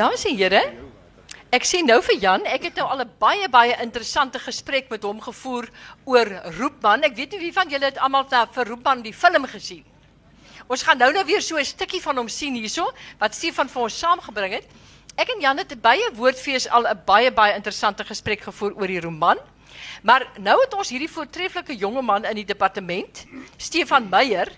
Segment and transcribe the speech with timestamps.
[0.00, 0.60] Dames en here,
[1.52, 5.02] ek sien nou vir Jan, ek het nou al 'n baie baie interessante gesprek met
[5.04, 5.68] hom gevoer
[6.06, 7.04] oor Roepman.
[7.04, 9.84] Ek weet nie wie van julle het almal vir Roepman die film gesien.
[10.68, 13.82] Ons gaan nou nou weer so 'n stukkie van hom sien hierso wat Stefan vir
[13.82, 14.66] ons saamgebring het.
[15.18, 18.86] Ek en Jan het by 'n woordfees al 'n baie baie interessante gesprek gevoer oor
[18.86, 19.36] die roman.
[20.02, 23.26] Maar nou het ons hierdie voortreffelike jonge man in die departement,
[23.58, 24.48] Stefan Meyer,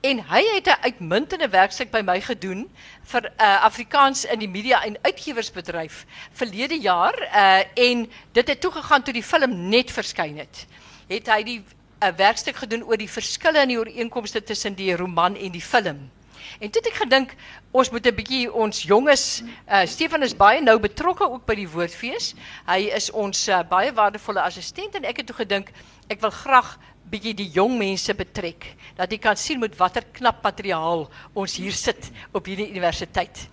[0.00, 2.70] En hy het 'n uitmuntende werkstuk by my gedoen
[3.02, 9.02] vir uh, Afrikaans in die media en uitgewersbedryf verlede jaar uh, en dit het toegegaan
[9.02, 10.66] toe die film net verskyn het.
[11.08, 11.64] Het hy die 'n
[12.06, 16.10] uh, werkstuk gedoen oor die verskille in die ooreenkomste tussen die roman en die film.
[16.58, 17.34] En toe het ek gedink
[17.70, 21.68] ons moet 'n bietjie ons jonges uh, Stefan is baie nou betrokke ook by die
[21.68, 22.34] woordfees.
[22.66, 25.70] Hy is ons uh, baie waardevolle assistent en ek het toe gedink
[26.08, 26.78] ek wil graag
[27.10, 31.72] bietjie die jong mense betrek dat jy kan sien met watter knap materiaal ons hier
[31.72, 33.48] sit op hierdie universiteit.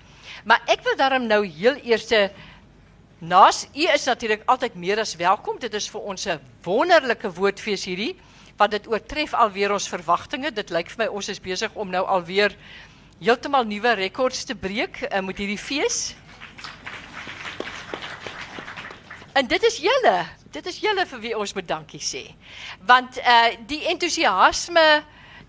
[0.45, 2.29] Maar ek wil daarom nou heel eerste
[3.19, 5.59] naas u is natuurlik altyd meer as welkom.
[5.59, 8.15] Dit is vir ons 'n wonderlike woordfees hierdie
[8.57, 10.51] wat dit oortref alweer ons verwagtinge.
[10.51, 12.55] Dit lyk vir my ons is besig om nou alweer
[13.19, 16.15] heeltemal nuwe rekords te breek uh, met hierdie fees.
[19.35, 20.17] En dit is julle
[20.55, 22.23] dit is julle vir wie ons moet dankie sê.
[22.87, 24.85] Want uh die entoesiasme,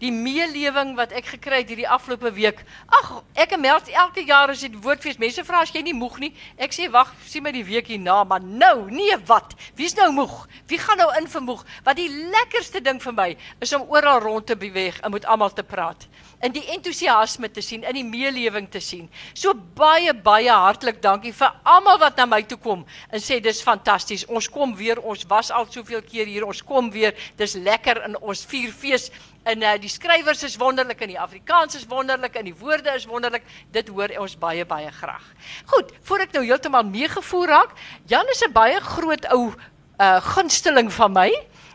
[0.03, 2.63] die meelewing wat ek gekry het hierdie afgelope week.
[3.01, 5.21] Ag, ek meld elke jaar as dit woordfees.
[5.23, 6.33] Mense vra as jy nie moeg nie.
[6.61, 9.57] Ek sê wag, sien my die week hierna, maar nou, nee wat?
[9.79, 10.37] Wie's nou moeg?
[10.69, 11.65] Wie gaan nou in vir moeg?
[11.87, 13.31] Wat die lekkerste ding vir my
[13.65, 16.09] is om oral rond te beweeg en met almal te praat
[16.45, 19.07] in die entoesiasme te sien, in die meelewing te sien.
[19.35, 23.63] So baie baie hartlik dankie vir almal wat na my toe kom en sê dis
[23.65, 24.27] fantasties.
[24.29, 27.17] Ons kom weer, ons was al soveel keer hier, ons kom weer.
[27.41, 29.09] Dis lekker in ons vier fees.
[29.47, 33.05] En uh, die skrywers is wonderlik en die Afrikaans is wonderlik en die woorde is
[33.07, 33.45] wonderlik.
[33.71, 35.23] Dit hoor ons baie baie graag.
[35.71, 37.77] Goed, voor ek nou heeltemal meegevoer raak,
[38.11, 39.55] Jan is 'n baie groot ou
[40.01, 41.31] uh gunsteling van my.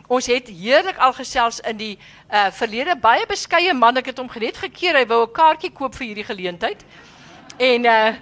[0.06, 4.28] Ons het heerlik al gesels in die uh verlede baie beskeie man ek het hom
[4.28, 6.84] genet gekeer hy wou 'n kaartjie koop vir hierdie geleentheid.
[7.56, 8.12] En uh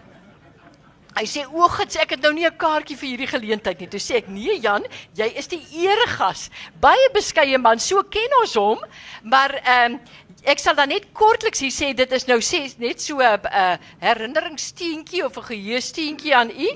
[1.16, 3.88] hy sê o, gits ek het nou nie 'n kaartjie vir hierdie geleentheid nie.
[3.88, 4.84] Toe sê ek nee Jan,
[5.14, 6.50] jy is die eregas.
[6.80, 8.78] Baie beskeie man, so ken ons hom,
[9.22, 10.00] maar ehm um,
[10.44, 13.76] ek sal dan net kortliks hier sê dit is nou sê net so 'n uh,
[14.00, 16.68] herinneringssteentjie of 'n geheuesteentjie aan u.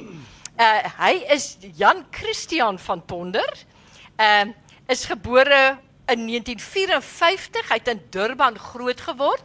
[0.58, 3.52] Uh hy is Jan Christian van Tonder.
[4.16, 4.54] Ehm uh,
[4.88, 7.68] is gebore in 1954.
[7.68, 9.42] Hy het in Durban groot geword.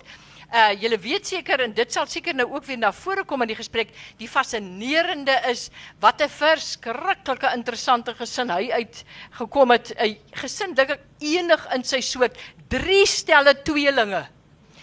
[0.50, 3.52] Uh julle weet seker en dit sal seker nou ook weer na vore kom in
[3.52, 3.92] die gesprek.
[4.18, 5.68] Die fascinerende is
[6.02, 9.04] wat 'n verskriklike interessante gesin hy uit
[9.38, 9.94] gekom het.
[9.94, 12.36] 'n Gesin dink ek enig in sy soort,
[12.68, 14.26] drie stelle tweelinge.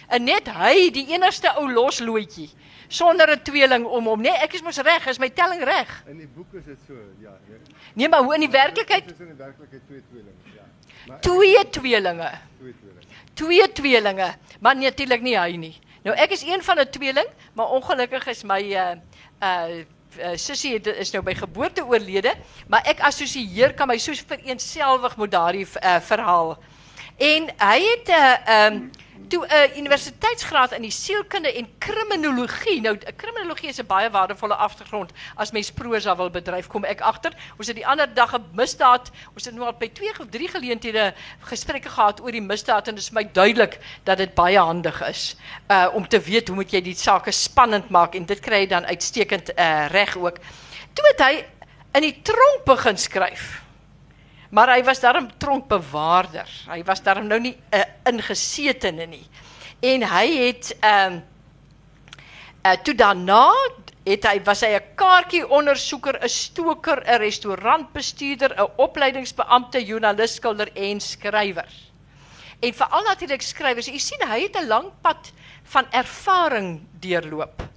[0.07, 2.49] En net hy, die enigste ou losloetjie
[2.87, 6.03] sonder 'n tweeling om hom, nee, ek is mos reg, is my telling reg.
[6.07, 7.35] In die boek is dit so, ja.
[7.93, 9.07] Nee, maar hoe in die werklikheid?
[9.07, 10.63] Dis in die werklikheid twee tweelinge, ja.
[11.07, 12.31] Maar twee tweelinge.
[12.59, 12.86] Twee tweelinge.
[13.37, 15.75] Twee tweelinge, maar natuurlik nie hy nie.
[16.03, 18.95] Nou ek is een van 'n tweeling, maar ongelukkig is my uh
[19.41, 19.85] uh
[20.17, 22.31] Uh, sussie is nou by geboorte oorlede,
[22.71, 26.55] maar ek assosieer kan my so vereenselwig met daardie uh, verhaal.
[27.21, 28.79] En hy het 'n uh, um,
[29.27, 32.81] toe 'n uh, universiteitsgraad in die sielkunde en kriminologie.
[32.81, 36.67] Nou kriminologie is 'n baie waardevolle agtergrond as mens prosa wil bedryf.
[36.67, 37.31] Kom ek agter.
[37.57, 39.11] Ons het die ander dag 'n misdaad.
[39.33, 42.95] Ons het nou al by twee of drie geleenthede gesprekke gehad oor die misdaad en
[42.95, 45.35] dit is my duidelik dat dit baie handig is
[45.69, 48.67] uh om te weet hoe moet jy die sake spannend maak en dit kry jy
[48.67, 50.37] dan uitstekend uh reg ook.
[50.93, 51.45] Toe het hy
[51.93, 53.66] in die tronk begin skryf.
[54.49, 56.47] Maar hy was daarom tronkbewaarder.
[56.69, 59.27] Hy was daarom nou nie 'n uh, ingesetene nie.
[59.79, 61.23] En hy het ehm um,
[62.65, 63.51] uh, toe daarna
[64.03, 70.69] het hy was hy 'n kaartjie ondersoeker, 'n stoker, 'n restaurantbestuurder, 'n opleidingsbeampte, joernalis, skilder
[70.73, 71.71] en skrywer.
[72.59, 73.87] En veral natuurlik skrywers.
[73.87, 75.31] U sien hy het 'n lang pad
[75.63, 77.76] van ervaring deurloop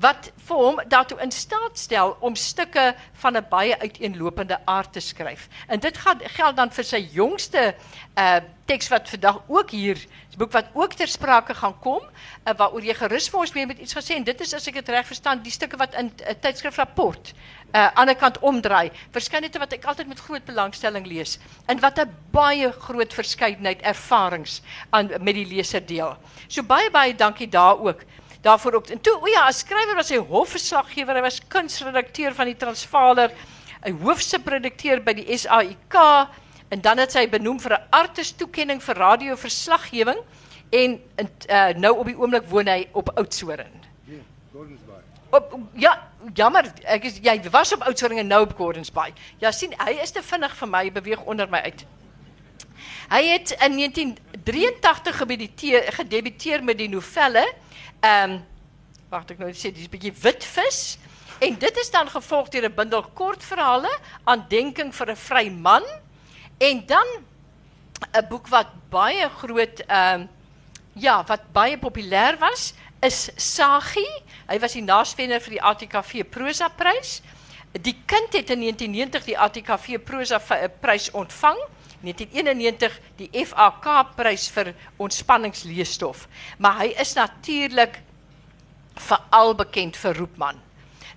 [0.00, 5.00] wat vir hom daartoe in staat stel om stukke van 'n baie uiteenlopende aard te
[5.00, 5.48] skryf.
[5.66, 7.74] En dit gaan geld dan vir sy jongste
[8.14, 12.52] uh teks wat vandag ook hier, 'n boek wat ook ter sprake gaan kom, uh,
[12.56, 14.88] waaroor jy gerus vir ons mee met iets gesê en dit is as ek dit
[14.88, 17.32] reg verstaan, die stukke wat in 'n uh, tydskrif rapport
[17.74, 18.90] uh aan die kant omdraai.
[19.10, 24.62] Verskynende wat ek altyd met groot belangstelling lees en wat 'n baie groot verskeidenheid ervarings
[24.90, 26.16] aan met die leser deel.
[26.48, 28.04] So baie baie dankie daar ook
[28.40, 28.86] daarvoor ook.
[28.86, 33.34] En toe, o ja, as skrywer was hy hofverslaggewer, hy was kunsredakteur van die Transvaaler,
[33.82, 35.96] hy hoofsupredakteur by die SAIK
[36.68, 40.18] en dan het hy benoem vir 'n artis toekenning vir radioverslaggewing
[40.70, 41.00] en
[41.50, 43.72] uh, nou op die oomblik woon hy op Oudtshoorn.
[44.04, 44.20] Ja,
[44.52, 45.02] Gordonsbaai.
[45.30, 49.14] Op ja, jammer, ek is jy was op Oudtshoorn en nou op Gordons Bay.
[49.38, 51.86] Ja, sien, hy is te vinnig vir my, hy beweeg onder my uit.
[53.08, 57.46] Hy het in 1983 gedebuteer, gedebuteer met die novelle
[58.00, 58.44] ehm um,
[59.08, 60.98] wag ek nou sê dis 'n bietjie witvis
[61.40, 63.90] en dit is dan gevolg deur 'n bundel kortverhale
[64.24, 65.84] aandenking vir 'n vry man
[66.58, 67.06] en dan
[68.14, 70.28] 'n boek wat baie groot ehm um,
[70.98, 74.06] ja, wat baie populêr was is Sagi.
[74.48, 77.20] Hy was die naaswenner vir die ATKV prosa prys.
[77.78, 80.40] Die kind het in 1990 die ATKV prosa
[80.80, 81.60] prys ontvang.
[82.00, 86.26] 1991 die FAK prys vir ontspanningsleesstof.
[86.58, 88.00] Maar hy is natuurlik
[88.98, 90.60] veral bekend vir Roepman.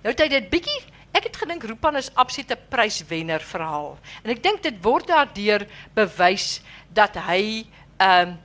[0.02, 0.80] Nou het hy dit bietjie
[1.12, 3.98] ek het gedink Roepman is absolute pryswenner verhaal.
[4.24, 6.62] En ek dink dit word daardeur bewys
[6.94, 7.66] dat hy
[7.98, 8.40] ehm um,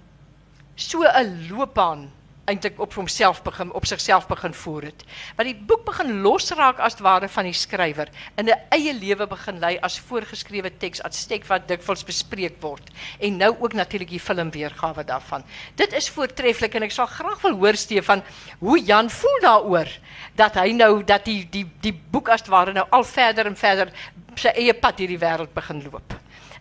[0.78, 2.12] so 'n loopbaan
[2.48, 5.04] eintlik op homself begin op sigself begin voer het.
[5.36, 9.60] Want die boek begin losraak as ware van die skrywer in 'n eie lewe begin
[9.60, 12.90] lei as voorgeskrewe teks uitstek wat dikwels bespreek word
[13.20, 15.44] en nou ook natuurlik die film weergawe daarvan.
[15.76, 18.24] Dit is voortreffelik en ek sal graag wil hoor Stefan
[18.60, 19.90] hoe Jan voel daaroor
[20.36, 23.92] dat hy nou dat die die die boek as ware nou al verder en verder
[24.36, 26.14] sy eie pad hierdie wêreld begin loop.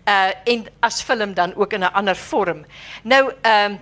[0.06, 2.64] Uh en as film dan ook in 'n ander vorm.
[3.02, 3.78] Nou ehm um,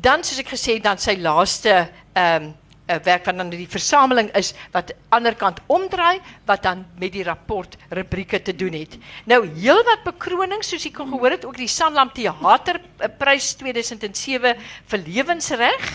[0.00, 2.52] dan soos ek gesê dan sy laaste ehm um,
[2.84, 8.42] werk van die versameling is wat ander kant omdraai wat dan met die rapport rubrieke
[8.42, 8.98] te doen het.
[9.24, 14.60] Nou heelwat bekronings soos jy kon gehoor het ook die Sanlam Theaterprys 2007
[14.92, 15.86] vir lewensreg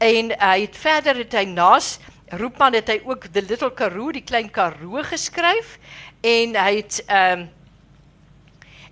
[0.00, 1.98] en hy het verder het hy naas
[2.32, 5.76] Roepman het hy ook The Little Karoo, die klein Karoo geskryf
[6.24, 7.50] en hy het ehm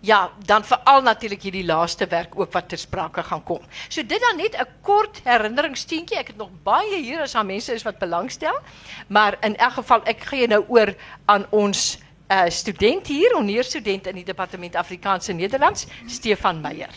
[0.00, 3.60] ja, dan veral natuurlik hierdie laaste werk ook wat ter sprake gaan kom.
[3.88, 6.18] So dit dan net 'n kort herinneringssteentjie.
[6.18, 8.60] Ek het nog baie hier as daar mense is wat belangstel,
[9.08, 10.94] maar in elk geval ek gee nou oor
[11.24, 11.98] aan ons
[12.30, 16.94] uh student hier, oneer student in die departement Afrikaanse Nederlands, Stefan Meyer.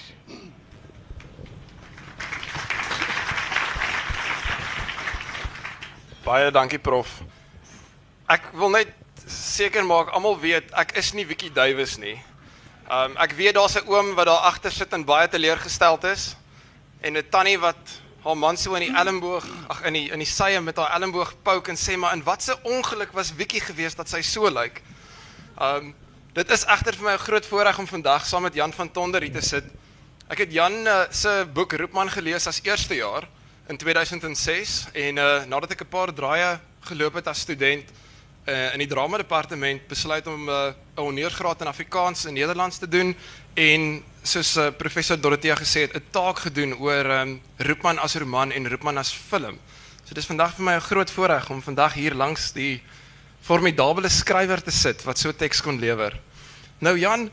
[6.24, 7.22] Baie dankie prof.
[8.28, 8.88] Ek wil net
[9.28, 12.22] seker maak almal weet ek is nie Wiki Duwys nie.
[12.92, 16.36] Um ek weet daar's 'n oom wat daar agter sit en baie teleurgesteld is
[17.02, 17.80] en 'n tannie wat
[18.24, 21.34] haar man so in die elmboog, ag in die in die sye met haar elmboog
[21.44, 24.82] pouk en sê maar in watse ongeluk was Wikkie geweest dat sy so lyk.
[25.62, 25.96] Um
[26.34, 29.22] dit is egter vir my 'n groot voorreg om vandag saam met Jan van Tonder
[29.22, 29.64] hier te sit.
[30.30, 33.28] Ek het Jan uh, se boek Roepman gelees as eerste jaar
[33.68, 37.86] in 2006 en uh, nadat ek 'n paar draaie geloop het as student
[38.48, 42.88] uh, in die drama departement besluit om 'n uh, honeursgraad in Afrikaans en Nederlands te
[42.88, 43.16] doen
[43.54, 48.52] en soos uh, professor Dorothea gesê het 'n taak gedoen oor um, Roepman as roman
[48.52, 49.60] en Roepman as film.
[50.04, 52.82] So dis vandag vir my 'n groot voorreg om vandag hier langs die
[53.42, 56.20] formidable skrywer te sit wat so teks kon lewer.
[56.80, 57.30] Nou Jan,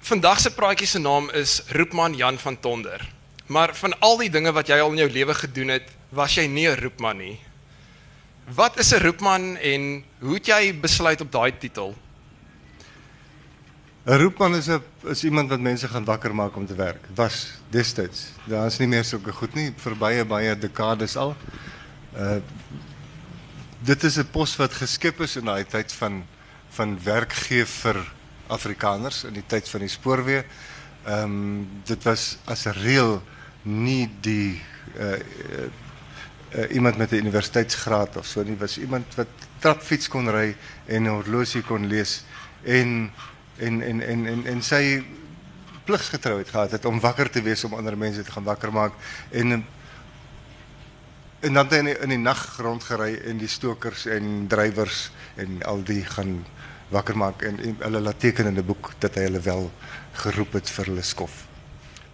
[0.00, 3.08] vandag se praatjie se naam is Roepman Jan van Tonder.
[3.46, 6.46] Maar van al die dinge wat jy al in jou lewe gedoen het, was jy
[6.46, 7.40] nie 'n roepman nie.
[8.44, 11.94] Wat is 'n roepman en hoe het jy besluit op daai titel?
[14.04, 17.06] 'n Roepman is 'n is iemand wat mense gaan wakker maak om te werk.
[17.14, 18.26] Was destyds.
[18.44, 21.36] Daar is nie meer sulke goed nie vir baie baie dekades al.
[22.16, 22.40] Uh
[23.78, 26.24] dit is 'n pos wat geskep is in daai tyd van
[26.68, 28.12] van werk gee vir
[28.46, 30.44] Afrikaners in die tyd van die spoorweë.
[31.06, 33.22] Ehm um, dit was as reël
[33.62, 34.62] nie die
[34.98, 35.18] uh,
[36.54, 39.28] uh iemand met 'n universiteitsgraad of so nie was iemand wat
[39.58, 40.56] trapfiets kon ry
[40.86, 42.24] en 'n horlosie kon lees
[42.62, 43.10] en
[43.56, 45.04] en en en en, en sy
[45.84, 48.92] pligsgetrouheid gehad het om wakker te wees om ander mense te gaan wakker maak
[49.30, 49.64] en
[51.40, 56.04] en dan in die, die nag rondgery en die stokers en drywers en al die
[56.04, 56.44] gaan
[56.88, 59.70] wakker maak en, en hulle laat teken in 'n boek dat hy hulle wel
[60.12, 61.51] geroep het vir hulle skof.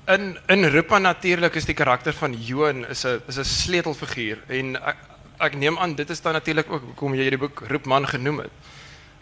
[0.09, 4.77] In in Rupa natuurlik is die karakter van Johan is 'n is 'n sleutelfiguur en
[4.77, 4.97] ek,
[5.39, 8.55] ek neem aan dit is dan natuurlik ook hoekom jy hierdie boek Roepman genoem het.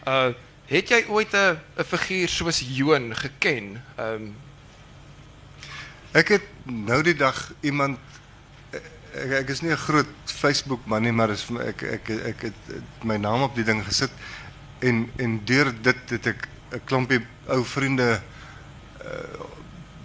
[0.07, 0.31] Uh
[0.67, 3.83] het jy ooit 'n 'n figuur soos Johan geken?
[3.97, 4.35] Ehm um,
[6.11, 7.99] Ek het nou die dag iemand
[9.13, 13.03] ek, ek is nie 'n groot Facebook man nie, maar is ek ek ek het
[13.03, 14.11] my naam op die ding gesit
[14.79, 18.21] en en deur dit het ek 'n klompie ou vriende
[19.03, 19.56] uh,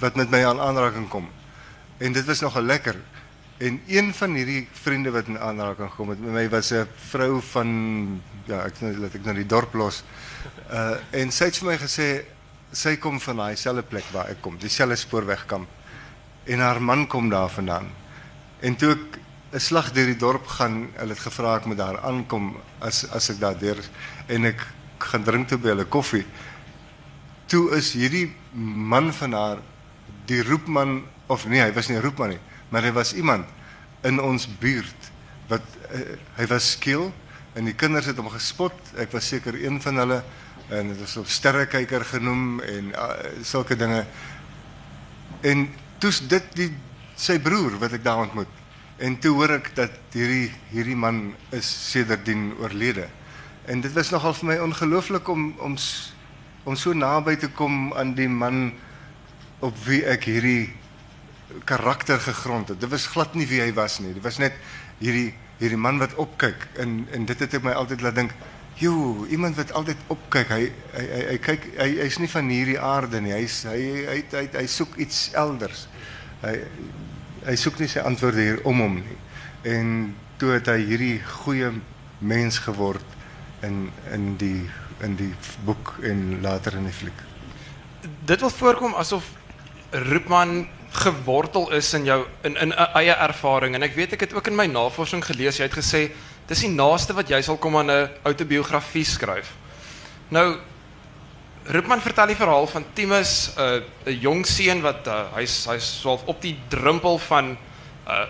[0.02, 1.28] wat met my aan aanraking kom.
[2.02, 2.97] En dit was nogal lekker.
[3.62, 7.40] En een van hierdie vriende wat in aanraking gekom het met my was 'n vrou
[7.52, 7.68] van
[8.44, 10.02] ja, ek laat ek nou die dorp los.
[10.71, 12.25] Uh en sy het vir my gesê
[12.73, 15.68] sy kom van daai plek waar ek kom, dieselfde spoorwegkamp.
[16.44, 17.87] En haar man kom daar vandaan.
[18.61, 19.18] En toe ek
[19.52, 20.88] 'n slag deur die dorp gaan.
[20.94, 23.78] Hulle het gevra ek moet daar aankom as as ek daar deur
[24.26, 24.66] en ek
[24.99, 26.25] gaan drink toe by hulle koffie.
[27.47, 29.59] Toe is hierdie man van haar
[30.26, 33.47] die roepman of nee, hy was nie 'n roepman nie, maar hy was iemand
[34.02, 35.11] in ons buurt
[35.49, 35.62] wat
[35.93, 37.12] uh, hy was skiel
[37.55, 38.75] en die kinders het hom gespot.
[38.97, 40.23] Ek was seker een van hulle
[40.73, 43.09] en dit is op sterrekyker genoem en uh,
[43.45, 44.07] sulke dinge.
[45.41, 46.71] En toe's dit die
[47.17, 48.61] sy broer wat ek daar ontmoet.
[49.02, 53.09] En toe hoor ek dat hierdie hierdie man is sedertdien oorlede.
[53.67, 55.76] En dit was nogal vir my ongelooflik om om
[56.64, 58.71] om so naby te kom aan die man
[59.62, 60.73] op wie ek hierdie
[61.69, 62.81] karakter gegrond het.
[62.81, 64.14] Dit was glad nie wie hy was nie.
[64.16, 64.57] Dit was net
[65.02, 68.35] hierdie hierdie man wat opkyk en en dit het my altyd laat dink
[68.81, 70.49] Jo, iemand wat altyd opkyk.
[70.49, 70.62] Hy
[70.95, 73.35] hy hy, hy kyk hy hy's nie van hierdie aarde nie.
[73.37, 75.87] Hy's hy hy hy, hy, hy soek iets elders.
[76.42, 76.57] Hy
[77.42, 79.19] hy soek nie sy antwoorde hier om hom nie.
[79.69, 79.90] En
[80.40, 81.73] toe het hy hierdie goeie
[82.23, 83.19] mens geword
[83.66, 84.64] in in die
[85.02, 85.33] in die
[85.66, 87.23] boek en later in die fliek.
[88.26, 89.26] Dit wil voorkom asof
[89.92, 94.34] Roepman gewortel is in jou in in 'n eie ervaring en ek weet ek het
[94.34, 96.11] ook in my navorsing gelees jy het gesê
[96.46, 99.52] dis die naaste wat jy sal kom aan 'n autobiografie skryf.
[100.28, 100.58] Nou
[101.64, 106.00] Rupman vertel die verhaal van Timus, 'n uh, 'n jong seun wat uh, hy's hy's
[106.00, 107.56] swaalf op die drempel van
[108.08, 108.26] uh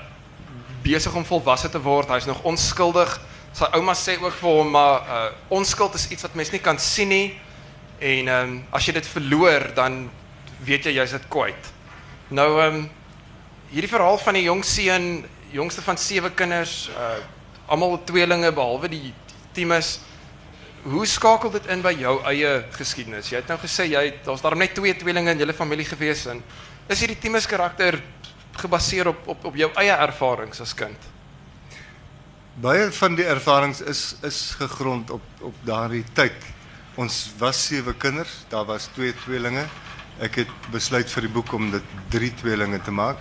[0.83, 2.09] besig om volwasse te word.
[2.09, 3.21] Hy's nog onskuldig.
[3.53, 6.79] Sy ouma sê ook vir hom maar uh onskuld is iets wat mens nie kan
[6.79, 7.41] sien nie.
[7.99, 10.11] En ehm um, as jy dit verloor dan
[10.65, 11.71] weet jy jy's dit kwyt.
[12.33, 12.91] Nou ehm um,
[13.73, 15.07] hierdie verhaal van die jong seun,
[15.53, 17.21] jongste van sewe kinders, uh
[17.73, 19.13] almal tweelinge behalwe die
[19.57, 19.95] Timus.
[20.83, 23.31] Hoe skakel dit in by jou eie geskiedenis?
[23.31, 26.43] Jy het nou gesê jy daar's daarom net twee tweelinge in julle familie gewees en
[26.91, 28.01] is hierdie Timus karakter
[28.59, 31.09] gebaseer op op op jou eie ervarings as kind?
[32.61, 36.37] Baie van die ervarings is is gegrond op op daardie tyd.
[37.01, 39.65] Ons was sewe kinders, daar was twee tweelinge.
[40.21, 43.19] Ek het besluit vir die boek om dit drie tweelinge te maak.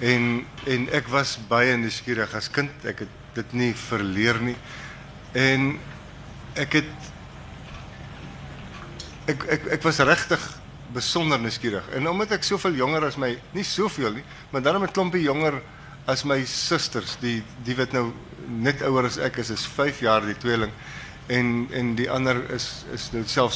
[0.00, 2.72] En en ek was baie nuuskierig as kind.
[2.84, 4.56] Ek het dit nie verleer nie.
[5.32, 5.78] En
[6.56, 6.92] ek het
[9.26, 10.42] ek ek ek was regtig
[10.94, 11.88] besonder nuuskierig.
[11.96, 15.60] En omdat ek soveel jonger as my, nie soveel nie, maar dan 'n klompie jonger
[16.06, 18.12] as my susters, die die wat nou
[18.46, 20.72] net ouer as ek is, is 5 jaar die tweeling
[21.26, 23.10] en en die ander is is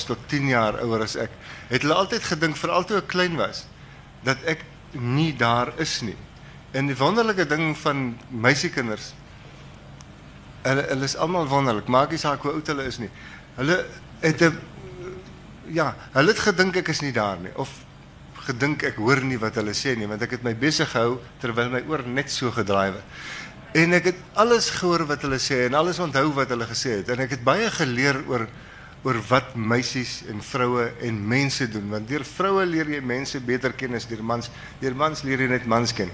[0.05, 1.31] tot 10 jaar ouer as ek.
[1.69, 3.67] Het hulle altyd gedink veral toe ek klein was
[4.23, 6.17] dat ek nie daar is nie.
[6.73, 9.15] En die wonderlike ding van meisiekinders
[10.61, 11.87] Hulle is almal wonderlik.
[11.89, 13.09] Maak nie saak hoe oud hulle is nie.
[13.57, 13.79] Hulle
[14.21, 14.43] het
[15.73, 17.71] ja, hulle het gedink ek is nie daar nie of
[18.47, 21.71] gedink ek hoor nie wat hulle sê nie want ek het my besig gehou terwyl
[21.73, 23.05] my oor net so gedraai het.
[23.73, 27.13] En ek het alles gehoor wat hulle sê en alles onthou wat hulle gesê het
[27.15, 28.49] en ek het baie geleer oor
[29.07, 33.73] oor wat meisies en vroue en mense doen want deur vroue leer jy mense beter
[33.73, 34.51] ken as deur mans.
[34.83, 36.11] Deur mans leer jy net mans ken.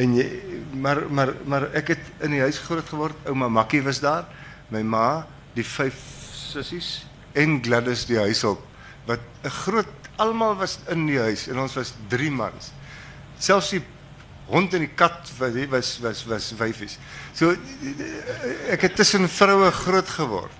[0.00, 0.28] En jy
[0.72, 3.26] maar maar maar ek het in die huis groot geword.
[3.26, 4.30] Ouma Makkie was daar.
[4.70, 5.98] My ma, die vyf
[6.54, 8.62] sissies en Gladys die huishulp
[9.06, 12.70] wat 'n groot almal was in die huis en ons was 3 mans.
[13.38, 13.82] Selfs die
[14.46, 16.98] hond en die kat was was was was vyfies.
[17.32, 17.54] So
[18.72, 20.52] ek het tussen vroue groot geword.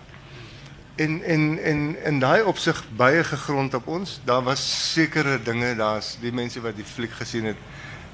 [0.96, 4.20] En en en in daai opsig baie gegrond op ons.
[4.24, 4.62] Daar was
[4.92, 7.60] sekere dinge, daar's die mense wat die fliek gesien het.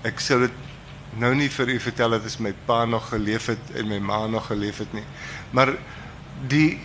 [0.03, 0.59] Ek sou dit
[1.21, 4.27] nou nie vir u vertel dat as my pa nog geleef het en my ma
[4.27, 5.05] nog geleef het nie.
[5.51, 5.75] Maar
[6.49, 6.79] die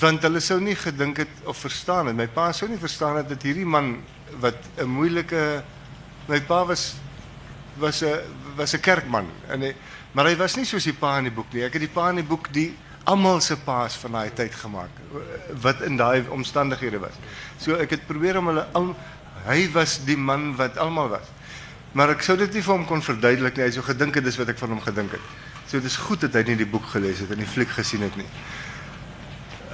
[0.00, 2.16] want hulle sou nie gedink het of verstaan het.
[2.16, 3.96] My pa sou nie verstaan het dat hierdie man
[4.40, 5.62] wat 'n moeilike
[6.28, 6.94] my pa was
[7.78, 8.02] was
[8.56, 9.74] was kerkman en
[10.16, 11.62] maar hy was nie soos die pa in die boek nie.
[11.66, 12.70] Ek die pa in die boek die
[13.06, 15.02] almal se paas van daai tyd gemaak
[15.62, 17.18] wat in daai omstandighede was.
[17.60, 18.64] So ek het probeer om hulle
[19.46, 21.28] hy was die man wat almal was.
[21.92, 23.66] Maar ek sou dit nie vir hom kon verduidelik nie.
[23.68, 25.28] Hy sou gedink het wat ek van hom gedink het.
[25.68, 28.16] So is goed dat hy nie die boek gelees het en die fliek gesien het
[28.18, 28.26] nie.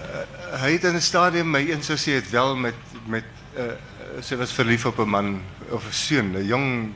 [0.02, 0.26] Uh,
[0.64, 2.75] hy het in 'n stadium my een sou sê het wel met
[3.06, 3.25] met
[3.56, 3.73] uh,
[4.21, 5.40] sy was verlief op 'n man
[5.71, 6.95] of 'n seun, 'n jong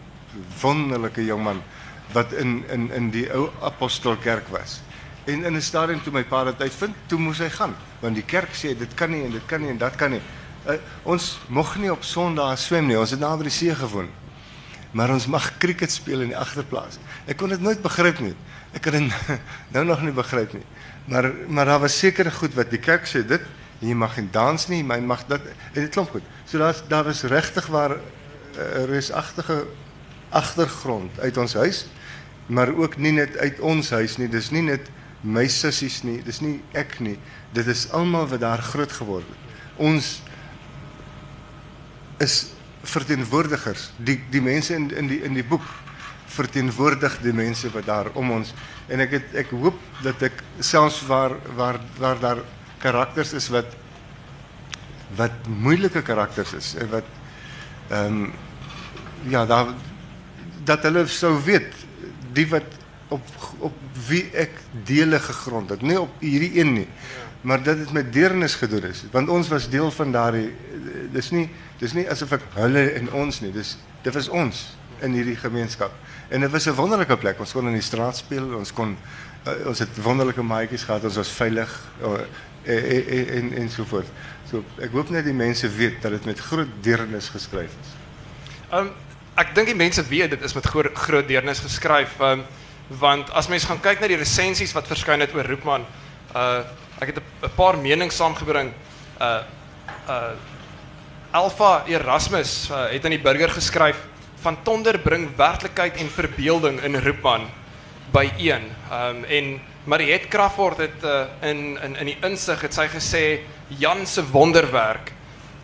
[0.60, 1.62] wonderlike jong man
[2.12, 4.80] wat in in in die ou apostelkerk was.
[5.24, 8.24] En in 'n stadium toe my pa dit uitvind, toe moes hy gaan want die
[8.24, 10.20] kerk sê dit kan nie en dit kan nie en dat kan nie.
[10.68, 12.98] Uh, ons mocht nie op Sondae swem nie.
[12.98, 14.08] Ons het naby die see gewoon
[14.96, 16.96] maar ons mag cricket speel in die agterplaas.
[17.28, 18.32] Ek kon dit nooit begryp nie.
[18.76, 19.40] Ek kan dit
[19.74, 20.64] nou nog nie begryp nie.
[21.12, 23.42] Maar maar daar was seker goed wat die kerk sê dit
[23.78, 25.40] jy mag nie dans nie, jy mag en
[25.72, 26.22] dit klop goed.
[26.46, 28.00] So daar daar is regtig waar 'n
[28.58, 29.66] uh, reusagtige
[30.30, 31.86] agtergrond uit ons huis
[32.46, 34.28] maar ook nie net uit ons huis nie.
[34.28, 34.90] Dis nie net
[35.26, 37.16] my sissies nie, dis nie ek nie.
[37.56, 39.56] Dit is almal wat daar groot geword het.
[39.82, 40.20] Ons
[42.22, 42.36] is
[42.86, 43.90] verteenwoordigers.
[43.98, 45.64] Die die mense in in die in die boek
[46.36, 48.52] verteenwoordig die mense wat daar om ons
[48.92, 52.42] en ek het ek hoop dat ek selfs waar waar waar daar
[52.86, 53.74] karakters is wat
[55.18, 57.08] wat moeilike karakters is wat
[57.90, 58.26] ehm
[59.30, 59.72] ja, daar
[60.66, 61.72] dat hulle sou weet
[62.34, 62.74] die wat
[63.14, 63.22] op
[63.58, 63.74] op
[64.08, 66.88] wie ek dele gegrond het, nie op hierdie een nie.
[67.46, 70.50] Maar dat dit met deernis gedoen is, want ons was deel van daardie
[71.14, 71.46] dis nie
[71.78, 73.52] dis nie asof ek hulle en ons nie.
[73.54, 74.64] Dis dit was ons
[75.04, 75.94] in hierdie gemeenskap.
[76.28, 77.38] En dit was 'n wonderlike plek.
[77.40, 78.96] Ons kon in die straat speel, ons kon
[79.46, 81.70] uh, ons het wonderlike maatjies gehad, ons was veilig
[82.02, 82.26] uh,
[82.66, 83.84] en en en, en so
[84.94, 87.92] hoop net die mense weet dat dit met groot deernis geskryf is.
[88.74, 88.90] Um
[89.36, 92.16] ek dink die mense weet dit is met groot groot deernis geskryf.
[92.20, 92.44] Um
[92.88, 95.86] want as mens gaan kyk na die resensies wat verskyn het oor Roepman,
[96.34, 96.62] uh
[97.02, 98.72] ek het paar menings saamgebring.
[99.20, 99.42] Uh
[100.08, 100.34] uh
[101.36, 103.98] Alpha Erasmus uh, het in die burger geskryf
[104.40, 107.48] van Tonder bring werklikheid en verbeelding in Roepman
[108.38, 108.70] een.
[108.88, 113.22] Um en Mariet Crawford het uh, in in in die insig het sy gesê
[113.78, 115.12] Jan se wonderwerk.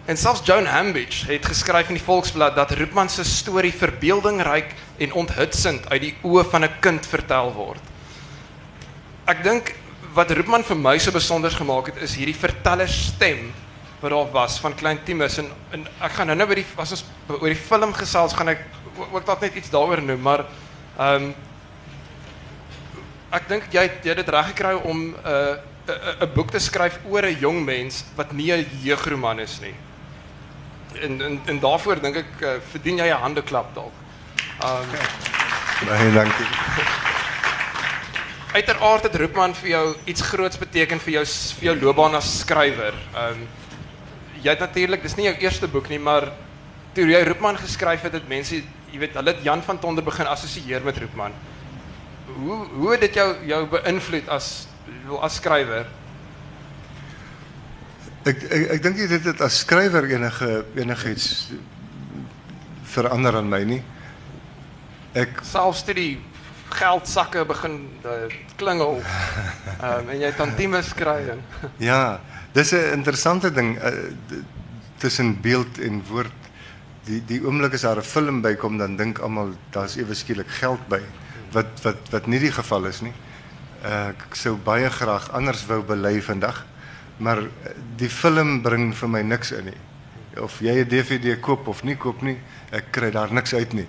[0.07, 5.13] En selfs Joan Hambidge het geskryf in die Volksblad dat Roepman se storie verbeeldingryk en
[5.13, 7.83] onthutsend uit die oë van 'n kind vertel word.
[9.27, 9.75] Ek dink
[10.15, 13.53] wat Roepman vir my so besonder gemaak het is hierdie vertellerstem
[14.01, 17.05] wat daar was van Klein Timus en, en ek gaan nou-nou die as
[17.41, 18.67] die film gesels gaan ek
[19.13, 20.47] ook dalk net iets daaroor noem, maar
[20.99, 21.33] ehm
[23.33, 25.57] ek dink jy jy het dit reg gekry om 'n uh,
[25.89, 29.75] 'n 'n boek te skryf oor 'n jong mens wat nie 'n jeugroman is nie.
[31.01, 33.93] En en en daarvoor dink ek uh, verdien jy 'n handeklap dalk.
[34.63, 34.89] Um
[35.87, 36.47] Baie dankie.
[38.53, 41.25] Uiteraard het Roepman vir jou iets groots beteken vir jou
[41.59, 42.95] vir jou loopbaan as skrywer.
[43.17, 43.49] Um
[44.43, 46.33] jy het natuurlik, dis nie jou eerste boek nie, maar
[46.95, 50.27] toe jy Roepman geskryf het, het mense, jy weet, hulle het Jan van Tonder begin
[50.27, 51.33] assosieer met Roepman.
[52.37, 54.67] Hoe hoe het dit jou jou beïnvloed as
[55.21, 55.87] as skrywer?
[58.23, 61.51] Ek ek, ek dink dit het as skrywer enige enigiets
[62.93, 63.81] verander aan my nie.
[65.19, 66.13] Ek selfs toe die
[66.73, 68.29] geldsakke begin uh,
[68.61, 69.01] klingel.
[69.83, 71.43] Um, en jy tantieme skry en
[71.91, 72.21] Ja,
[72.55, 74.13] dis 'n interessante ding uh,
[74.99, 76.39] tussen beeld en woord.
[77.05, 80.81] Die die oomblik as daar 'n film bykom dan dink almal daar's ewe skielik geld
[80.89, 81.03] by
[81.53, 83.13] wat wat wat die geval is nie.
[83.83, 84.57] Uh, ek sou
[84.91, 86.65] graag anders wou bely vandag,
[87.19, 87.43] maar
[87.97, 89.81] die film bring vir my niks in nie.
[90.41, 92.39] Of jy 'n DVD koop of nie koop nie,
[92.71, 93.87] ek kry daar niks uit nie.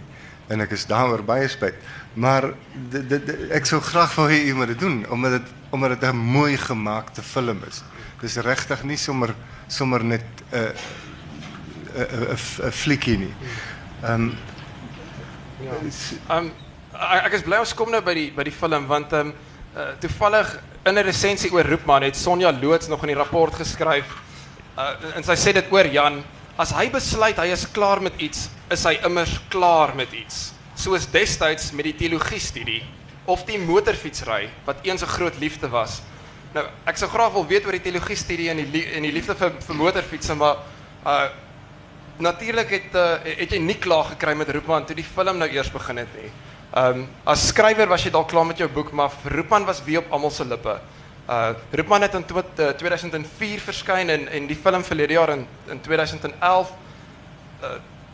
[0.49, 1.76] En ek is daaroor baie spyt.
[2.13, 2.54] Maar
[2.89, 6.58] dit, dit, ek sou graag jy moet dit doen omdat dit omdat dit 'n mooi
[6.58, 7.84] gemaakte film is.
[8.21, 9.36] Dis regtig nie sommer
[9.67, 10.73] sommer net 'n
[11.95, 13.34] 'n 'n flikkie nie.
[14.04, 14.32] Ehm
[15.62, 16.38] ja.
[16.38, 16.52] Um,
[16.93, 19.34] ek is bly ons kom nou by die by die film want ehm um,
[19.73, 20.49] uh, toevallig
[20.86, 24.06] in 'n resensie oor Roepman het Sonja Loots nog in die rapport geskryf
[24.77, 26.23] uh, en sy sê dit oor Jan
[26.58, 31.08] as hy besluit hy is klaar met iets is hy immers klaar met iets soos
[31.10, 32.84] destyds met die teologie studie
[33.25, 36.01] of die motorfietsry wat eens 'n groot liefde was.
[36.53, 39.36] Nou ek sou graag wil weet oor die teologie studie en die en die liefde
[39.36, 40.58] vir vir motorfietsse maar
[41.06, 41.29] uh
[42.19, 45.71] natuurlik het uh, het jy nie klaar gekry met Roepman toe die film nou eers
[45.71, 46.29] begin het nie.
[46.29, 49.97] Ehm Ehm, Als schrijver was je al klaar met je boek, maar Roepman was wie
[49.97, 50.81] op allemaal lippen.
[51.29, 52.25] Uh, Roepman heeft in
[52.77, 56.71] 2004 verschijnen in die film verleden jaar in, in 2011.
[57.62, 57.67] Uh,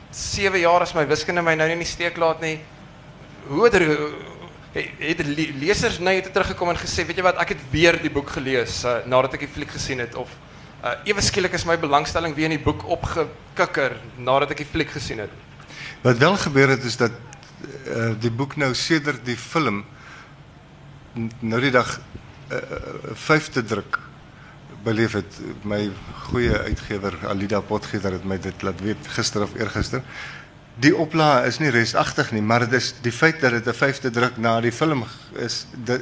[0.09, 2.39] zeven jaar is mijn wiskunde mij nou niet steek laat.
[2.39, 2.59] Nie.
[3.47, 3.99] Hoe het er,
[4.97, 5.25] het
[5.59, 8.99] lezers naar je teruggekomen en gezegd, weet je wat, ik heb weer die boek gelezen
[8.99, 10.17] uh, nadat ik die flik gezien heb.
[10.17, 10.29] Of
[11.05, 15.29] uh, is mijn belangstelling weer in die boek opgekikker nadat ik die flik gezien heb.
[16.01, 17.11] Wat wel gebeurt is dat
[17.87, 19.83] uh, die boek nou sedert die film
[21.39, 21.99] nou die dag
[22.51, 22.59] uh,
[23.13, 23.99] vyfde druk
[24.83, 25.39] beleef het.
[25.67, 25.89] My
[26.29, 30.03] goeie uitgewer Alida Potgieter het my dit laat weet gister of eergister.
[30.79, 34.09] Die oplaag is nie resagtig nie maar dit is die feit dat dit 'n vyfde
[34.09, 35.03] druk na die film
[35.35, 36.01] is dit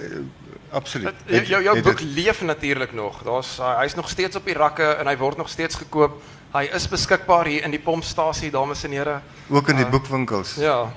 [0.69, 1.13] absoluut.
[1.25, 3.23] Het, jou jou boek het, leef natuurlik nog.
[3.23, 6.21] Daar's hy's nog steeds op die rakke en hy word nog steeds gekoop.
[6.53, 10.55] Hy is beskikbaar hier in die pompstasie dames en here ook in die uh, boekwinkels.
[10.55, 10.93] ja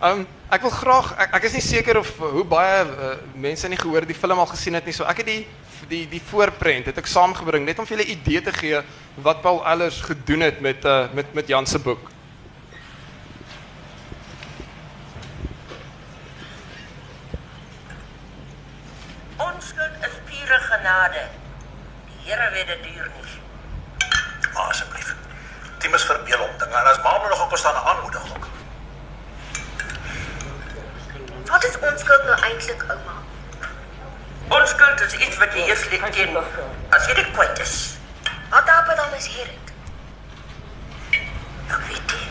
[0.00, 3.68] um ek wil graag ek, ek is nie seker of eh, hoe baie uh, mense
[3.70, 4.94] nie gehoor die film al gesien het nie.
[4.96, 5.42] So ek het die
[5.90, 8.82] die die voorprent het ek saamgebring net om vir julle 'n idee te gee
[9.16, 12.10] wat Paul Ellers gedoen het met uh, met met Jan se boek.
[19.38, 21.22] Onskuld is pure genade.
[22.10, 23.38] Die Here weet dit duur nie.
[24.54, 25.19] Asseblief.
[25.90, 28.46] Timus verbeel hom dinge en as Maamlo nog op staan aanmoedig ook.
[31.46, 33.16] Wat is onskuld nou eintlik, ouma?
[34.48, 36.38] Onskuld is iets wat jy eers leer ken
[36.94, 37.74] as jy dit kwyt is.
[38.54, 39.74] Wat help dan as hier dit?
[41.66, 42.28] Ek weet nie.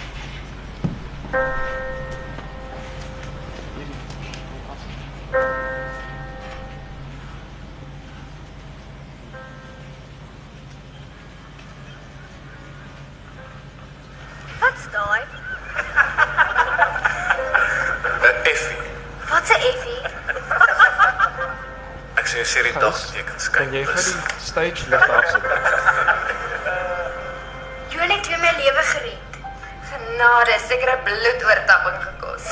[14.62, 15.24] Wat's daai?
[18.22, 18.84] Uh, Effie.
[19.32, 20.02] Wat's 'n effie?
[22.20, 23.56] Ek sê as jy die dag tekens kyk.
[23.58, 25.44] Kan jy dis- die stage lig afsit?
[27.94, 29.32] Johan het my lewe gered.
[29.90, 32.46] Genade, seker 'n bloedoortapping gekos.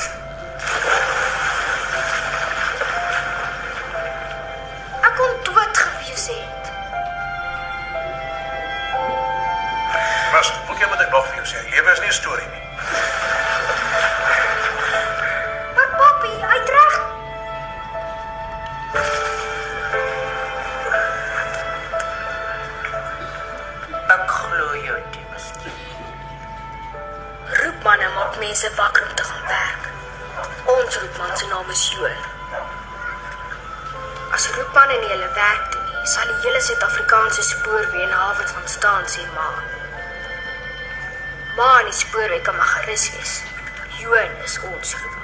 [5.06, 6.64] Ek kon dood gewees het.
[10.32, 11.60] Mas, hoekom moet ek nog vir jou sê?
[11.70, 12.64] Lewe is nie 'n storie nie.
[15.76, 16.94] Maar papi, hy reg.
[24.14, 25.46] Ek glo jou, Timus.
[27.60, 29.82] Roepmanne maak mense wakker om te gaan werk.
[30.64, 32.22] Ons roepman se naam is Johan.
[34.32, 38.68] As roepmanne nie hulle werk doen nie, sal die hele Suid-Afrikaanse spoorweë in hawe van
[38.68, 39.77] staan sê maar.
[41.58, 43.42] Maar die spoorweë kan maar gerus wees.
[43.98, 45.17] Johan is ons roepman.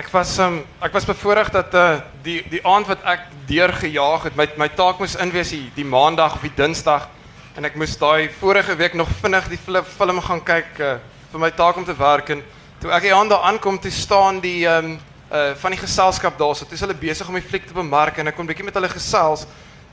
[0.00, 4.36] Ek was um, ek was bevoorreg dat uh die die aand wat ek deurgejaag het,
[4.38, 7.04] my my taak moes inwees die, die maandag of die dinsdag
[7.58, 10.94] en ek moes daai vorige week nog vinnig die fil- film gaan kyk uh,
[11.32, 12.40] vir my taak om te werk en
[12.80, 14.94] toe ek die aand daar aankom te staan die um
[15.30, 18.30] uh van die geselskap daarso, toe is hulle besig om die fliek te bemark en
[18.32, 19.44] ek kon bietjie met hulle gesels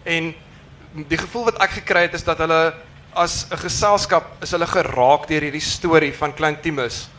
[0.05, 0.29] en
[1.09, 2.61] die gevoel wat ek gekry het is dat hulle
[3.11, 7.09] as 'n geselskap is hulle geraak deur hierdie storie van Klein Timus.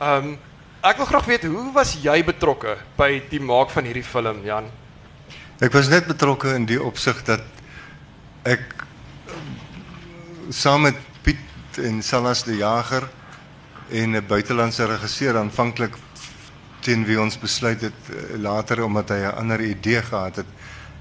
[0.00, 0.34] Um
[0.84, 4.66] ek wil graag weet hoe was jy betrokke by die maak van hierdie film, Jan?
[5.64, 7.44] Ek was net betrokke in die opsig dat
[8.44, 8.84] ek
[10.52, 13.06] saam met Piet en Salas die Jager
[13.88, 15.96] en 'n buitelandse regisseur aanvanklik
[16.84, 20.50] teen wie ons besluit het eh, later omdat hy 'n ander idee gehad het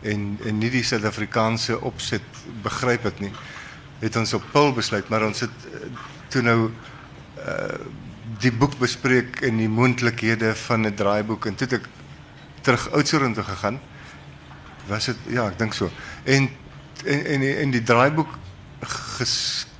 [0.02, 2.24] en en nie die Suid-Afrikaanse opset
[2.64, 3.34] begryp het nie
[4.00, 5.92] het ons op Paul besluit maar ons het eh,
[6.30, 6.72] toe nou
[7.38, 7.84] uh,
[8.44, 11.90] die boek bespreek en die moontlikhede van 'n draaiboek en toe het ek
[12.62, 13.80] terug Oudtshoorn toe gegaan
[14.88, 15.90] was dit ja ek dink so
[16.24, 16.50] en
[17.06, 18.40] en en die, draaiboek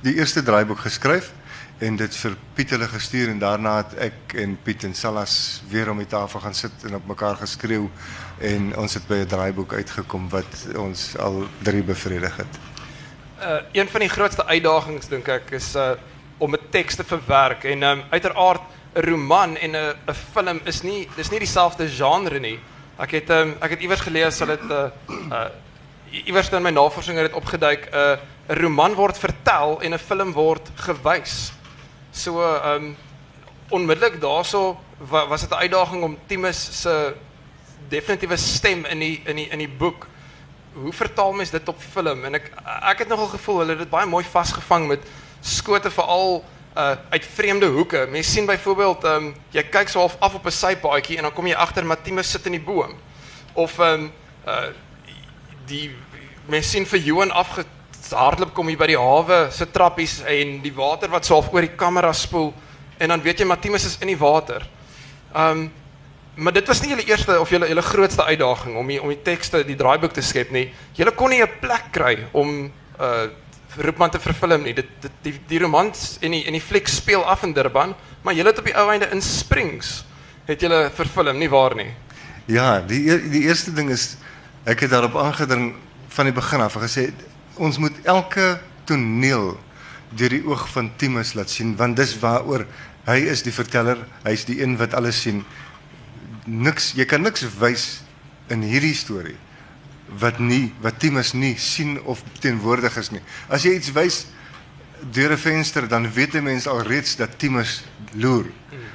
[0.00, 1.32] die eerste draaiboek geskryf
[1.78, 5.98] en dit vir Piet gestuur en daarna het ek en Piet en Salas weer om
[5.98, 7.88] die tafel gaan sit en op mekaar geskreeu
[8.38, 12.58] en ons het by 'n draaiboek uitgekom wat ons al drie bevredig het.
[13.40, 15.92] Uh een van die grootste uitdagings dink ek is uh
[16.74, 18.62] om 'n teks te verwerk en um uiteraard
[18.94, 22.58] 'n roman en 'n 'n film is nie dis nie dieselfde genre nie.
[22.98, 24.90] Ek het um ek het iewers gelees dat dit uh
[25.30, 25.48] uh
[26.26, 29.98] iewers in my navorsing het dit opgeduik 'n uh, 'n roman word vertel en 'n
[29.98, 31.52] film word gewys.
[32.12, 32.96] So um
[33.70, 37.14] onmiddellik daaroor wa, was dit 'n uitdaging om Timus se
[37.88, 40.06] definitiewe stem in die in die in die boek
[40.72, 42.50] hoe vertaal mens dit op film en ek
[42.82, 45.00] ek het nogal gevoel hulle het dit baie mooi vasgevang met
[45.40, 46.44] skote veral
[46.76, 48.06] uh uit vreemde hoeke.
[48.10, 51.32] Mens sien byvoorbeeld ehm um, jy kyk so half af op 'n sypaadjie en dan
[51.32, 52.94] kom jy agter Matimus sit in die boom.
[53.52, 54.12] Of ehm um,
[54.46, 54.72] uh
[55.66, 55.94] die
[56.46, 61.08] mens sien vir Johan afgehardloop kom hier by die hawe se trappies en die water
[61.08, 62.52] wat so half oor die kamera spoel
[62.98, 64.66] en dan weet jy Matimus is in die water.
[65.34, 65.72] Ehm um,
[66.34, 69.22] Maar dit was nie julle eerste of julle julle grootste uitdaging om die, om die
[69.22, 70.66] tekste, die draaiboek te skep nie.
[70.98, 73.26] Julle kon nie 'n plek kry om uh
[73.76, 74.74] Roepman te verfilm nie.
[74.74, 78.34] Dit, dit die die romans en die en die fliek speel af in Durban, maar
[78.36, 80.04] julle het op die ou einde in Springs
[80.44, 81.90] het julle verfilm, nie waar nie?
[82.46, 84.16] Ja, die die eerste ding is
[84.68, 85.72] ek het daarop aangedring
[86.14, 87.10] van die begin af gesê
[87.56, 88.58] ons moet elke
[88.88, 89.54] toneel
[90.14, 92.66] deur die oog van Timus laat sien want dis waaroor
[93.04, 95.42] hy is die verteller, hy's die een wat alles sien.
[96.48, 98.04] Niks, jy kan niks wys
[98.52, 99.36] in hierdie storie
[100.08, 103.22] wat nie wat Timus nie sien of teenwoordig is nie.
[103.48, 104.26] As jy iets wys
[105.12, 108.46] deur 'n venster dan weet 'n mens alreeds dat Timus loer.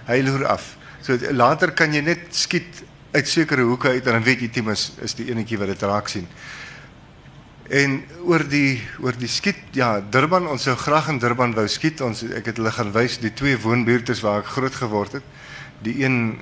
[0.06, 0.78] Hy loer af.
[1.02, 4.91] So later kan jy net skiet uit sekere hoeke uit en dan weet jy Timus
[5.02, 6.28] is die enetjie wat dit raak sien.
[7.69, 12.02] En oor die oor die skiet, ja, Durban, ons sou graag in Durban wou skiet.
[12.02, 15.24] Ons ek het hulle gaan wys die twee woonbuurte waar ek groot geword het.
[15.86, 16.39] Die een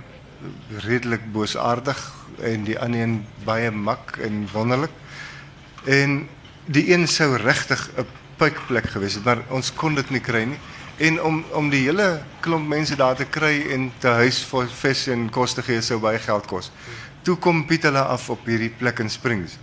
[0.86, 2.00] redelik boosaardig
[2.42, 4.92] en die ander een baie mak en wonderlik.
[5.86, 6.28] En
[6.66, 8.06] die een sou regtig 'n
[8.38, 10.60] puikplek gewees het, maar ons kon dit nie kry nie.
[10.98, 15.08] En om om die hele klomp mense daar te kry en te huis vir vis
[15.08, 16.72] en kos te gee sou baie geld kos.
[17.22, 19.58] Toe kom Piet hulle af op hierdie plek in Springs.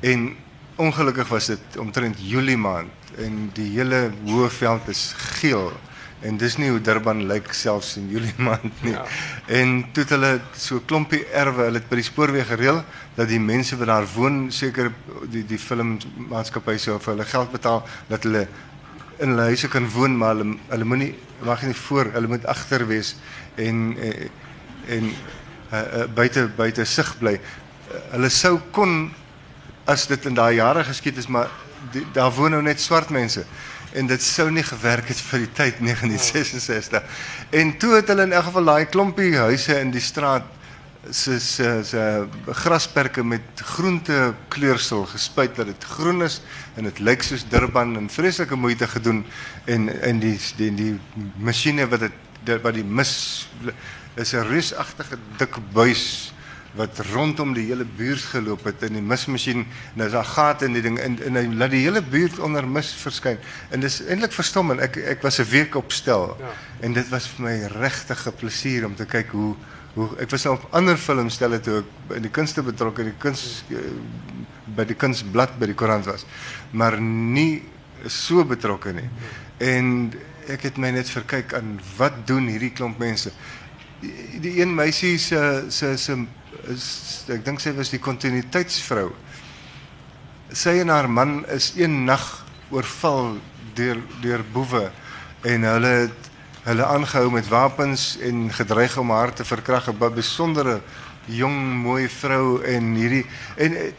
[0.00, 0.36] En
[0.76, 5.72] ongelukkig was dit omtrent Julie maand en die hele hoë veld is geel
[6.20, 8.94] en dis nie hoe Durban lyk selfs in Julie maand nie.
[8.94, 9.04] Ja.
[9.60, 12.82] En toe het hulle so klompie erwe, hulle het by die spoorweë gereël
[13.16, 14.90] dat die mense wat daar woon seker
[15.30, 18.46] die die filmmaatskappy sou vir hulle geld betaal dat hulle
[19.18, 21.12] in hulle huise kan woon maar hulle hulle moenie
[21.46, 23.14] mag nie voor, hulle moet agter wees
[23.54, 24.30] en en,
[24.88, 27.38] en uh, uh, buite buite sig bly.
[27.38, 29.12] Uh, hulle sou kon
[29.88, 31.50] as dit in daai jare geskied is, maar
[31.92, 33.46] die, daar woon nou net swart mense
[33.92, 37.02] en dit sou nie gewerk het vir die tyd 1966.
[37.50, 40.44] En toe het hulle in elk geval daai klompie huise in die straat
[41.10, 46.40] se se se grasperke met groente kleursel gespuit dat dit groen is
[46.76, 49.24] en dit lyk soos Durban en vreeslike moeite gedoen
[49.64, 50.94] en in die die die
[51.38, 53.48] masjiene wat dit wat die mis
[54.16, 56.32] is 'n reusagtige dik buis
[56.78, 60.72] wat rondom die hele buurt geloop het in die mismasjien en daar's 'n gat in
[60.72, 63.38] die ding en en hy laat die hele buurt onder mis verskyn
[63.70, 66.52] en dis eintlik verstommend ek ek was 'n week op stel ja.
[66.80, 69.54] en dit was vir my regtig 'n plesier om te kyk hoe
[69.94, 73.78] hoe ek was op ander filmstelle toe ek in die kunste betrokke die kuns ja.
[74.64, 76.24] by die kunsblad by die koerant was
[76.70, 77.62] maar nie
[78.06, 79.08] so betrokke nie
[79.58, 80.12] en
[80.48, 83.32] ek het my net verkyk aan wat doen hierdie klomp mense
[84.00, 86.16] die, die een meisie se se se
[86.72, 89.10] is ek dink sy was die kontinuïteitsvrou.
[90.56, 92.24] Sy en haar man is een nag
[92.72, 93.36] oorval
[93.76, 94.88] deur deur boewe
[95.48, 96.26] en hulle het
[96.68, 100.80] hulle aangehou met wapens en gedreig om haar te verkrag, 'n besondere
[101.26, 103.24] jong mooi vrou en hierdie
[103.56, 103.92] en eh,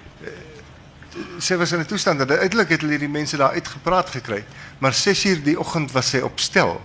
[1.40, 4.44] sy was in 'n toestand dat uiteindelik het hulle hierdie mense daar uitgepraat gekry,
[4.80, 6.82] maar 6uur die oggend was sy opstel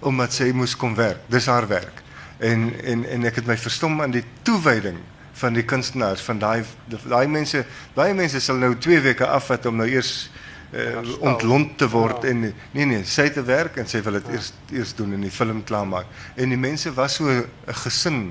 [0.00, 1.18] omdat sy moes kom werk.
[1.28, 2.02] Dis haar werk
[2.38, 4.98] en en en ek het my verstom aan die toewyding
[5.38, 6.64] van die kunstenaars van daai
[7.06, 10.30] daai mense baie mense sal nou 2 weke afvat om nou eers
[10.72, 12.30] uh, ontlont te word ja.
[12.30, 12.40] en
[12.72, 14.38] nee nee sy het te werk en sy wil dit ja.
[14.38, 18.22] eers eers doen en die film klaarmaak en die mense was so 'n gesin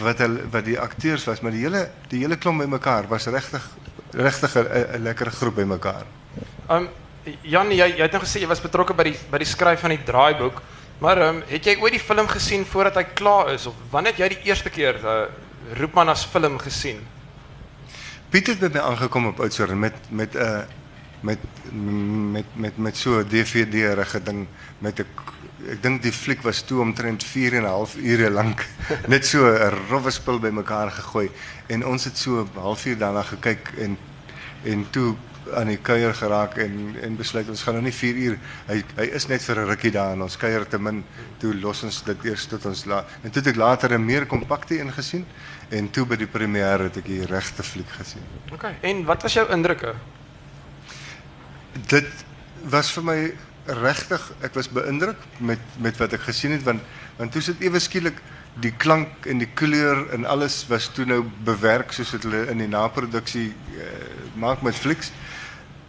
[0.00, 3.64] wat hulle wat die akteurs was maar die hele die hele klomp bymekaar was regtig
[4.12, 6.06] regtig 'n lekker groep bymekaar.
[6.70, 6.88] Um
[7.42, 9.90] Jan jy jy het nou gesê jy was betrokke by die by die skryf van
[9.90, 10.62] die draaiboek.
[10.98, 14.22] Maar um, het jy ooit die film gesien voordat hy klaar is of wanneer het
[14.22, 15.16] jy die eerste keer uh,
[15.76, 17.02] Roepman film gesien?
[18.32, 20.64] Piet het met my aangekom op Oudtshoorn met met uh,
[21.20, 21.38] met
[22.32, 24.46] met met met DVD-rige ding
[24.78, 25.04] met
[25.82, 27.96] dink die fliek was toe omtrent 4 en half
[28.30, 28.66] lank
[29.12, 31.30] net so 'n rowwe spul bymekaar gegooi
[31.66, 33.98] en ons het so 'n halfuur daarna gekyk en
[34.64, 35.16] en toe
[35.54, 39.06] aan die kuier geraak en en besluit ons gaan nou nie 4 uur hy hy
[39.18, 41.04] is net vir 'n rukkie daar en ons kuier te min
[41.38, 44.26] toe los ons dit eers tot ons la en toe het ek later 'n meer
[44.26, 45.26] kompakte een gesien
[45.70, 48.22] en toe by die premier het ek die regte fliek gesien.
[48.52, 48.64] OK.
[48.80, 49.94] En wat was jou indrukke?
[51.86, 52.08] Dit
[52.70, 53.20] was vir my
[53.66, 56.82] regtig ek was beïndruk met met wat ek gesien het want
[57.18, 58.20] want toe sit ewe skielik
[58.62, 62.62] die klank en die kleur en alles was toe nou bewerk soos dit hulle in
[62.62, 63.88] die naproduksie uh,
[64.40, 65.10] maak met flieks.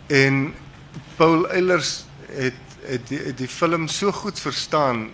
[0.08, 0.54] En
[1.18, 5.10] Paul Eilers het het die, film so goed verstaan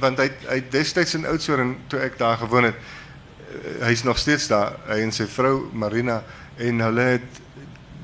[0.00, 4.48] want hy hy destyds in Oudtshoorn toe ek daar gewoon het eh, hy's nog steeds
[4.50, 6.18] daar hy en sy vrou Marina
[6.58, 7.40] en hulle het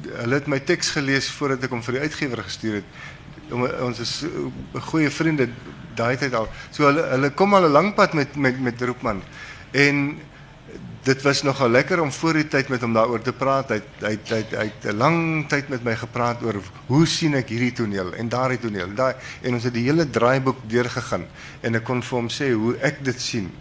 [0.04, 2.88] hulle het my teks gelees voordat ek hom vir die uitgewer gestuur het.
[3.84, 4.12] Ons is
[4.90, 5.48] goeie vriende
[5.96, 6.48] daai tyd al.
[6.70, 7.04] So hulle
[7.54, 9.22] al 'n lang pad met met met Roepman.
[9.72, 10.20] En
[11.04, 13.74] dit was nogal lekker om voor die tyd met hom daaroor te praat.
[13.74, 17.48] Hy hy hy hy het 'n lang tyd met my gepraat oor hoe sien ek
[17.48, 18.88] hierdie toneel en daardie toneel.
[18.88, 21.26] En daai en ons het die hele draaiboek deurgegaan
[21.60, 23.52] en ek kon vir hom sê hoe ek dit sien.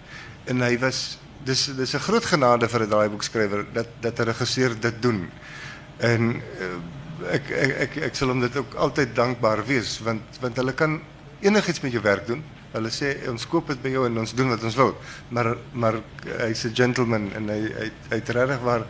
[0.46, 4.80] En hy was dis dis 'n groot genade vir 'n draaiboekskrywer dat dat 'n regisseur
[4.80, 5.30] dit doen.
[5.98, 11.02] En uh, ek ek ek ek dit ook altyd dankbaar wees want want hulle kan
[11.42, 12.44] enigiets met jou werk doen.
[12.74, 14.94] Hulle sê ons koop dit by jou en ons doen wat ons wil.
[15.30, 16.02] Maar maar
[16.48, 18.86] hy's 'n gentleman en hy hy hy het regtig waar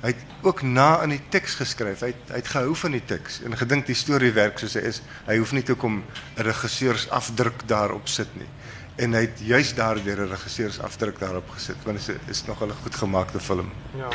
[0.00, 2.00] het ook na in die teks geskryf.
[2.00, 4.80] Hy het, hy het gehou van die teks en gedink die storie werk soos hy
[4.80, 5.02] is.
[5.26, 6.02] Hy hoef nie toe kom
[6.36, 8.48] 'n regisseurs afdruk daarop sit nie.
[8.96, 12.58] En hy het juist daardeur 'n regisseurs afdruk daarop gesit want dit is, is nog
[12.58, 13.70] goed gemaakte film.
[13.96, 14.08] Ja.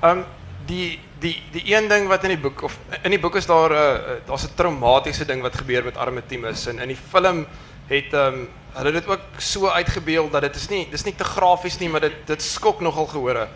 [0.00, 0.24] Ehm
[0.66, 3.70] die die die een ding wat in die boek of in die boek is daar
[3.70, 7.46] 'n uh, daar's 'n traumatiese ding wat gebeur met arme Timus en in die film
[7.90, 8.44] het um,
[8.76, 12.04] hulle dit ook so uitgebeeld dat dit is nie dis nie te grafies nie maar
[12.06, 13.48] dit dit skok nogal gehore.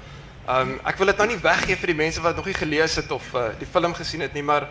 [0.44, 3.12] Um, ek wil dit nou nie weggee vir die mense wat nog nie gelees het
[3.14, 4.68] of uh, die film gesien het nie maar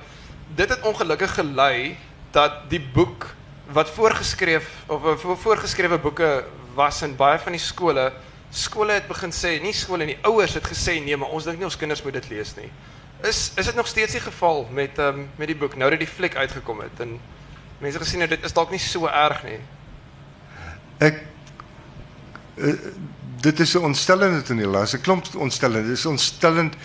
[0.56, 1.95] dit het ongelukkig gelei
[2.36, 3.30] dat die boek
[3.73, 6.43] wat voorgeskreef of uh, voorgeskrewe boeke
[6.76, 8.12] was in baie van die skole
[8.54, 11.69] skole het begin sê nie skole nie ouers het gesê nee maar ons dink nie
[11.69, 12.69] ons kinders moet dit lees nie.
[13.23, 16.12] Is is dit nog steeds die geval met ehm met die boek nou dat die
[16.19, 17.17] fliek uitgekom het en
[17.84, 19.60] mense gesien het dit is dalk nie so erg nie.
[21.04, 21.24] Ek
[22.58, 22.76] uh,
[23.43, 24.72] dit is 'n ontstellende toneel.
[24.72, 25.86] Daar's 'n klomp ontstellend.
[25.88, 26.76] Dit is ontstellend.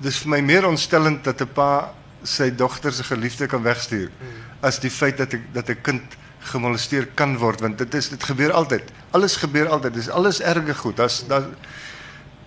[0.00, 4.26] Dis vir my meer ontstellend dat 'n pa sy dogter se geliefde kan wegstuur hmm.
[4.60, 8.24] as die feit dat ek dat 'n kind gemolesteer kan word want dit is dit
[8.24, 8.82] gebeur altyd.
[9.10, 9.94] Alles gebeur altyd.
[9.94, 10.96] Dis alles erge goed.
[10.96, 11.44] Das das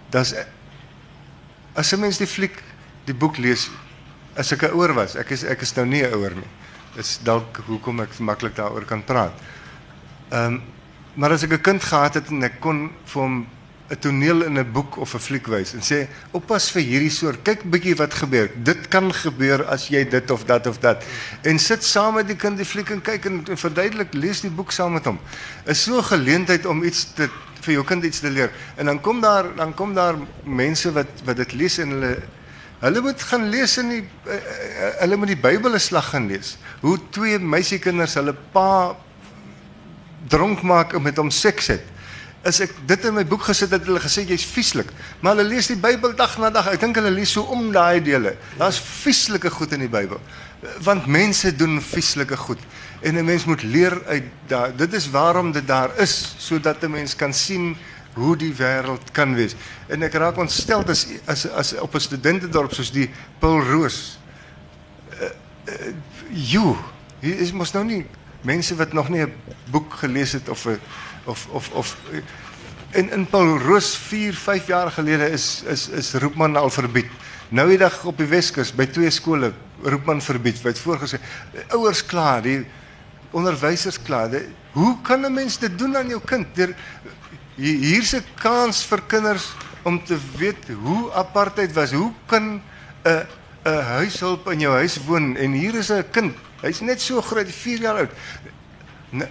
[0.10, 0.34] das
[1.74, 2.64] as 'n mens die fliek
[3.06, 3.70] die boek lees
[4.36, 5.16] as ek 'n ouer was.
[5.16, 6.59] Ek is ek is nou nie 'n ouer nie.
[6.96, 9.34] Dis dalk hoekom ek maklik daaroor kan praat.
[10.30, 10.62] Ehm um,
[11.20, 13.48] maar as ek 'n kind gehad het en ek kon vir hom
[13.90, 17.42] 'n toneel in 'n boek of 'n fliek wys en sê oppas vir hierdie soort
[17.44, 18.50] kyk bietjie wat gebeur.
[18.64, 21.04] Dit kan gebeur as jy dit of dat of dat.
[21.42, 24.52] En sit saam met die kind die fliek en kyk en, en verduidelik lees die
[24.52, 25.20] boek saam met hom.
[25.66, 27.30] Is so 'n geleentheid om iets te
[27.62, 28.52] vir jou kind iets te leer.
[28.76, 32.18] En dan kom daar dan kom daar mense wat wat dit lees en hulle
[32.80, 34.40] hulle moet gaan lees in die uh,
[35.02, 38.96] hulle moet die Bybel 'n slag gaan lees hoe twee meisiekinders hulle pa
[40.28, 41.86] dronk maak en met hom seks het.
[42.48, 44.92] As ek dit in my boek gesit het, hulle gesê jy's vieslik.
[45.20, 46.70] Maar hulle lees die Bybel dag na dag.
[46.72, 48.38] Ek dink hulle lees so om daai dele.
[48.60, 50.22] Daar's vieslike goed in die Bybel.
[50.86, 52.62] Want mense doen vieslike goed.
[53.02, 54.72] En 'n mens moet leer uit daai.
[54.76, 57.76] Dit is waarom dit daar is sodat 'n mens kan sien
[58.14, 59.56] hoe die wêreld kan wees.
[59.88, 64.20] En ek raak ontstel as as as op 'n studentendorp soos die Paul Roos.
[65.14, 65.30] Uh,
[65.70, 65.94] uh,
[66.30, 66.78] jo,
[67.20, 68.06] hier is mos nou nie
[68.42, 69.34] mense wat nog nie 'n
[69.72, 70.80] boek gelees het of 'n
[71.26, 71.98] of of of
[72.92, 77.10] in in Paul Roos 4 5 jaar gelede is is is Roepman al verbied.
[77.50, 80.62] Nou die dag op die Weskus by twee skole Roepman verbied.
[80.62, 81.20] Wat voorgesê
[81.74, 82.66] ouers klaar, die
[83.32, 84.30] onderwysers klaar.
[84.30, 86.48] Die, hoe kan 'n mens dit doen aan jou kind?
[86.56, 86.76] Der,
[87.60, 91.92] hier's 'n kans vir kinders om te weet hoe apartheid was.
[91.92, 92.62] Hoe kan
[93.04, 93.28] 'n
[93.66, 97.48] 'n huishulp in jou huis woon en hier is 'n kind Hy's net so groot,
[97.48, 98.12] 4 jaar oud.
[99.16, 99.28] Nee.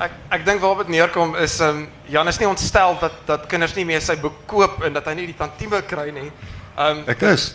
[0.00, 3.76] Ek ek dink waarop dit neerkom is um, Jan is nie ontstel dat dat kinders
[3.76, 6.30] nie meer sy boek koop en dat hy nie die tantieme kry nie.
[6.76, 7.54] Um, Ek is.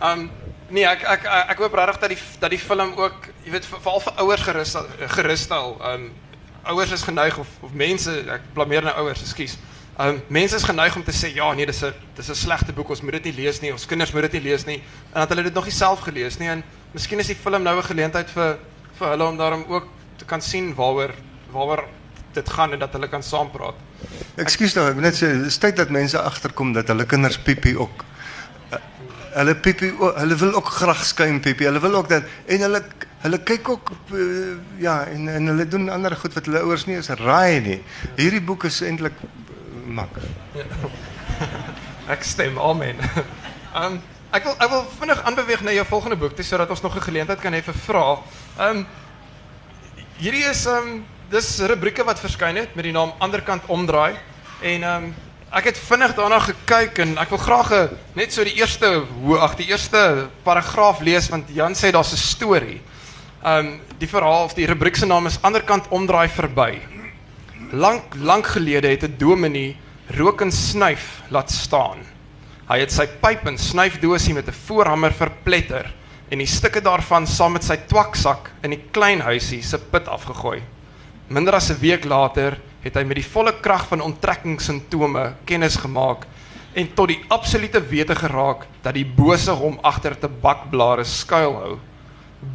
[0.00, 0.28] Um,
[0.70, 4.00] nee, ek ek ek hoop regtig dat die dat die film ook, jy weet, veral
[4.00, 4.46] vir ouers
[5.16, 5.76] gerus stel.
[5.84, 6.12] Um,
[6.68, 9.58] ouers is geneig of of mense, ek blameer nou ouers, ekskuus.
[9.98, 12.90] Um mense is geneig om te sê ja, nee, dis 'n dis 'n slegte boek,
[12.90, 14.82] ons moet dit nie lees nie, ons kinders moet dit nie lees nie.
[15.12, 17.76] En dat hulle dit nog nie self gelees nie en miskien is die film nou
[17.78, 18.58] 'n geleentheid vir
[18.98, 21.14] vir hulle om daarom ook te kan sien waaroor
[21.50, 21.84] waaroor
[22.32, 23.74] dit gaan en dat hulle kan saampraat.
[24.36, 28.04] Ekskuus nou, net sê, dis tyd dat mense agterkom dat hulle kinders piepie ook
[28.72, 28.78] uh,
[29.38, 31.68] hulle piepie hulle wil ook graag skuim piepie.
[31.68, 32.82] Hulle wil ook dat en hulle
[33.22, 36.98] hulle kyk ook uh, ja en en hulle doen ander goed wat hulle ouers nie
[36.98, 37.80] is raai nie.
[38.18, 39.18] Hierdie boek is eintlik
[39.86, 40.20] mak.
[40.58, 40.66] Ja.
[42.14, 43.02] ek stem amen.
[43.74, 44.00] Um
[44.36, 47.06] ek wil ek wil vinnig aanbeweeg na jou volgende boek, dis sodat ons nog 'n
[47.06, 48.18] geleentheid kan hê vir vrae.
[48.58, 48.86] Um
[50.18, 54.16] hierdie is um dis rubrieke wat verskyn het met die naam Anderkant omdraai
[54.62, 55.14] en um
[55.48, 57.70] ek het vinnig daarna gekyk en ek wil graag
[58.18, 58.90] net so die eerste
[59.40, 62.80] ag die eerste paragraaf lees want Jan sê daar's 'n storie.
[63.44, 66.80] Um die verhaal of die rubriek se naam is Anderkant omdraai verby.
[67.72, 69.76] Lank lank gelede het 'n dominee
[70.16, 71.98] rook en snuif laat staan.
[72.68, 75.94] Hy het sy pyp en snuifdosie met 'n voorhamer verpletter
[76.30, 80.62] en die stukke daarvan saam met sy twaksak in die klein huisie se put afgegooi.
[81.28, 86.24] Minder as 'n week later het hy met die volle krag van onttrekkingssimptome kennis gemaak
[86.78, 91.78] en tot die absolute wete geraak dat die bose hom agter tabakblare skuilhou.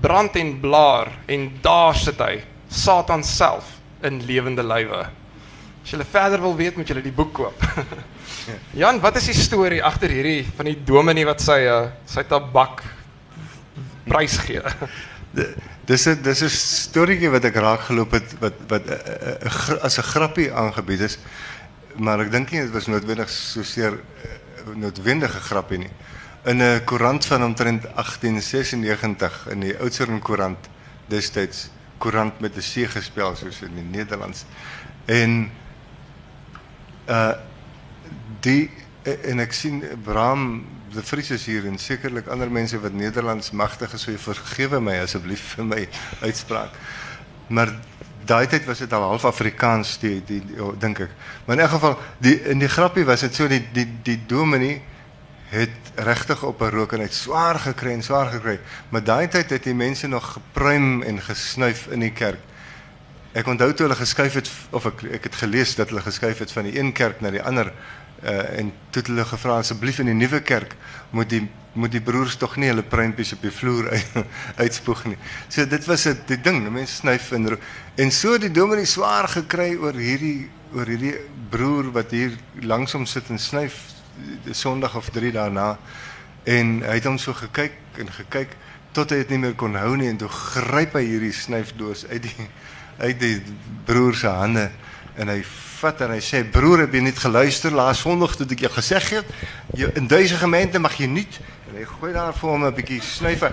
[0.02, 2.38] Brand en blaar en daar sit hy,
[2.70, 5.04] Satan self in lewende lywe.
[5.84, 7.66] As jy verder wil weet, moet jy die boek koop.
[8.82, 12.86] Jan, wat is die storie agter hierdie van die dominee wat sy uh, sy tabak
[14.08, 14.64] prys gee?
[15.86, 19.80] Dis 'n dis 'n storieetjie wat ek raak geloop het wat wat uh, uh, gr-
[19.84, 21.18] as 'n grappie aangebied is.
[21.96, 24.00] Maar ek dink nie dit was noodwendig so seer
[24.76, 25.92] noodwendige grappie nie.
[26.46, 30.70] In 'n koerant van omtrent 1896 in die Oudtshoorn koerant
[31.08, 34.46] destyds koerant met 'n C gespel soos in die Nederlands.
[35.06, 35.52] En
[37.10, 37.34] uh
[38.40, 38.70] die
[39.04, 43.94] en ek sien Bram de Vries is hier en sekerlik ander mense wat Nederlands magtig
[43.94, 45.82] is, so vergewe my asseblief vir my
[46.22, 46.76] uitspraak.
[47.48, 47.74] Maar
[48.30, 51.14] daai tyd was dit al half Afrikaans die die, die oh, dink ek.
[51.46, 54.82] Maar in elk geval die in die grappie was dit so die die die dominee
[55.54, 58.60] het regtig op 'n rook en hy swaar gekry en swaar gekry.
[58.90, 62.40] Maar daai tyd het die mense nog gepruim en gesnuif in die kerk.
[63.34, 66.52] Ek onthou toe hulle geskuif het of ek ek het gelees dat hulle geskuif het
[66.52, 67.74] van die een kerk na die ander
[68.24, 70.76] uh, en toe hulle gevra asseblief in die nuwe kerk
[71.12, 71.44] moet die
[71.74, 74.18] moet die broers tog nie hulle pruimpies op die vloer uit,
[74.64, 75.18] uitspoeg nie.
[75.50, 77.58] So dit was 'n die ding, mense snuif en ro-
[77.96, 81.16] en so het die dominee swaar gekry oor hierdie oor hierdie
[81.50, 83.74] broer wat hier langsom sit en snuif
[84.46, 85.78] die Sondag of 3 daarna
[86.44, 88.56] en hy het hom so gekyk en gekyk
[88.94, 92.24] tot hy dit nie meer kon hou nie en toe gryp hy hierdie snuifdoos uit
[92.28, 92.48] die
[93.00, 93.38] uit die
[93.86, 94.70] broer se hande
[95.18, 95.40] en hy
[95.84, 99.00] vat en hy sê broer heb jy niet geluister laas Sondag toe ek jou gesê
[99.10, 99.34] het
[99.76, 101.28] jy in deze gemeente mag jy nie
[101.70, 103.44] en hy gooi daar vir hom 'n bietjie snuif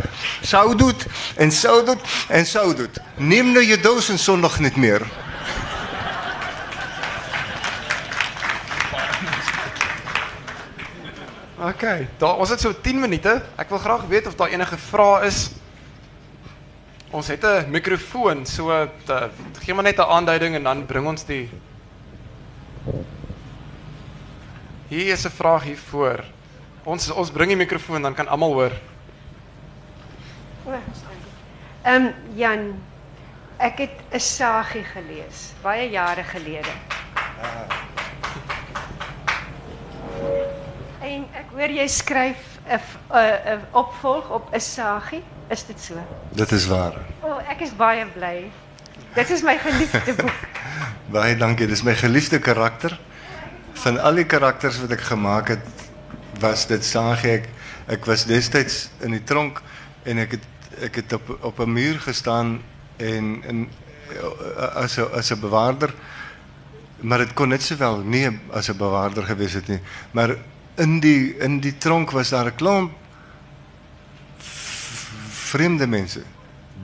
[0.42, 1.06] sou doet
[1.36, 5.02] en sou doet en sou doet neem nou jou doos en Sondag niet meer
[11.70, 11.84] OK,
[12.18, 13.42] daar was dit so 10 minute.
[13.56, 15.50] Ek wil graag weet of daar enige vrae is.
[17.10, 18.88] Ons het 'n mikrofoon, so uh,
[19.60, 21.50] gee maar net 'n aanduiding en dan bring ons die
[24.88, 26.24] Hier is 'n vraag hier voor.
[26.84, 28.72] Ons ons bring die mikrofoon dan kan almal hoor.
[31.82, 32.82] Ehm um, Jan,
[33.56, 36.72] ek het 'n sagie gelees baie jare gelede.
[41.00, 45.22] En ek hoor jy skryf 'n f- 'n 'n opvolg op 'n sagie.
[45.48, 45.94] Is dit so?
[46.30, 48.50] dit is waar O, oh, ek is baie bly.
[49.14, 50.49] Dit is my geliefde boek.
[51.10, 51.66] Baie dankie.
[51.66, 52.94] Dis my geliefde karakter.
[53.82, 55.86] Van al die karakters wat ek gemaak het
[56.40, 57.48] was dit Sagie ek
[57.90, 59.58] ek was destyds in die tronk
[60.06, 60.46] en ek het
[60.86, 62.60] ek het op op muur gestaan
[62.98, 63.68] en in
[64.74, 64.98] as
[65.32, 65.94] 'n bewaarder.
[67.00, 69.80] Maar dit kon net sowel nie as 'n bewaarder gewees het
[70.12, 70.36] maar
[70.76, 72.92] in die in die tronk was daar 'n klomp
[75.50, 76.22] vreemde mense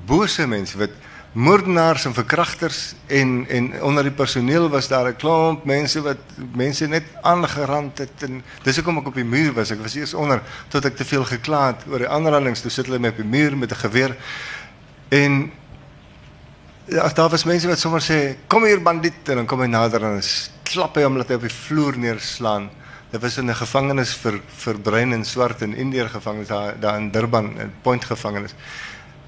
[0.07, 0.91] bose mense wat
[1.37, 6.17] moordenaars en verkragters en en onder die personeel was daar 'n klomp mense wat
[6.55, 9.71] mense net aangerand het en dis hoekom ek op die muur was.
[9.71, 12.61] Ek was eers onder tot ek te veel gekla het oor die aanrandings.
[12.61, 14.17] Toe sit hulle met op die muur met 'n geweer
[15.09, 15.53] en
[16.85, 20.05] ja, daar was mense wat sommer sê kom hier bandiet en dan kom hy nader
[20.05, 20.23] en
[20.63, 22.71] klap hy hom laat hy op die vloer neerslaan.
[23.11, 26.97] Dit was in 'n gevangenis vir vir bruin en swart in Indië gevangenis daar daar
[26.97, 28.55] in Durban 'n point gevangenis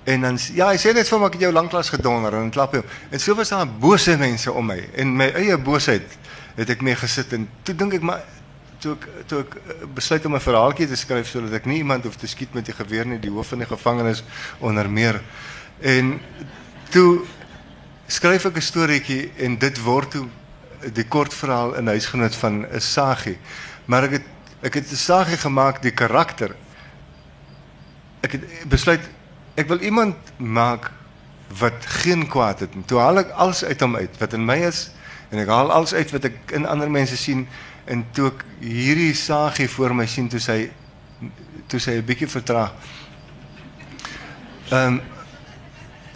[0.08, 2.72] En dan ja, hy sê net vir my ek het jou lanklaas gedonder en klap
[2.78, 2.84] hom.
[3.12, 6.14] En so was daar bose mense om my en my eie boosheid
[6.56, 8.22] het ek mee gesit en toe dink ek maar
[8.82, 12.04] toe ek toe ek eh, besluit om 'n verhaaltjie te skryf sodat ek nie iemand
[12.08, 14.22] hoef te skiet met die geweer nie, die hoof van die gevangenis
[14.58, 15.20] onder meer.
[15.80, 16.20] En
[16.90, 17.26] toe
[18.06, 20.26] skryf ek 'n storieetjie en dit word toe
[20.94, 23.38] die kortverhaal in huisgenoot van 'n sagie.
[23.84, 24.26] Maar ek het
[24.62, 26.56] ek het 'n sagie gemaak die karakter
[28.22, 29.00] ek het besluit
[29.58, 30.90] ek wil iemand maak
[31.58, 32.84] wat geen kwaad het nie.
[32.86, 34.88] Toe haal ek alles uit hom uit wat in my is
[35.32, 37.46] en ek haal alles uit wat ek in ander mense sien
[37.88, 40.70] en toe ek hierdie sagie voor my sien toe sy
[41.68, 42.72] toe sy 'n bietjie vertraag.
[44.70, 45.00] Ehm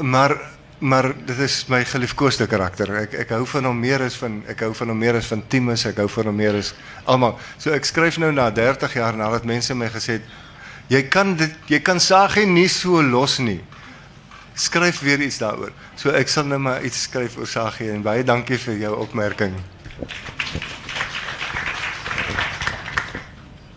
[0.03, 0.37] maar
[0.83, 2.91] maar dit is my geliefkoeste karakter.
[2.97, 5.43] Ek ek hou van hom meer as van ek hou van hom meer as van
[5.49, 6.75] Timus, ek hou van hom meer as
[7.05, 7.39] almal.
[7.59, 10.23] So ek skryf nou na 30 jaar nadat mense my gesê het
[10.93, 13.61] jy kan dit jy kan Sagie nie so los nie.
[14.55, 15.73] Skryf weer iets daaroor.
[15.97, 19.57] So ek sal nou maar iets skryf oor Sagie en baie dankie vir jou opmerking.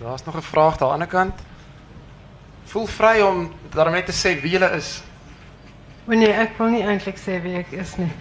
[0.02, 1.40] Daar's nog 'n vraag daar aan die ander kant.
[2.66, 5.02] Voel vry om daarom net te sê wie jy is.
[6.06, 8.12] Maar nee, ek wil nie eintlik sê wie ek is nie.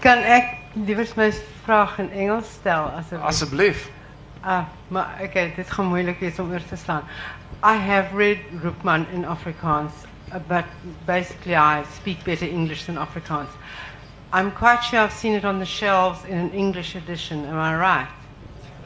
[0.00, 1.32] Kan ek liewer my
[1.64, 3.26] vraag in Engels stel asseblief?
[3.26, 3.90] Asseblief.
[4.40, 7.02] Ah, maar okay, dit gaan moeilik wees om oor te slaan.
[7.62, 9.92] I have read Roepman in Afrikaans,
[10.32, 10.66] uh, but
[11.06, 13.48] basically I speak better English than Afrikaans.
[14.32, 17.44] I'm quite sure I've seen it on the shelves in an English edition.
[17.44, 18.08] Am I right?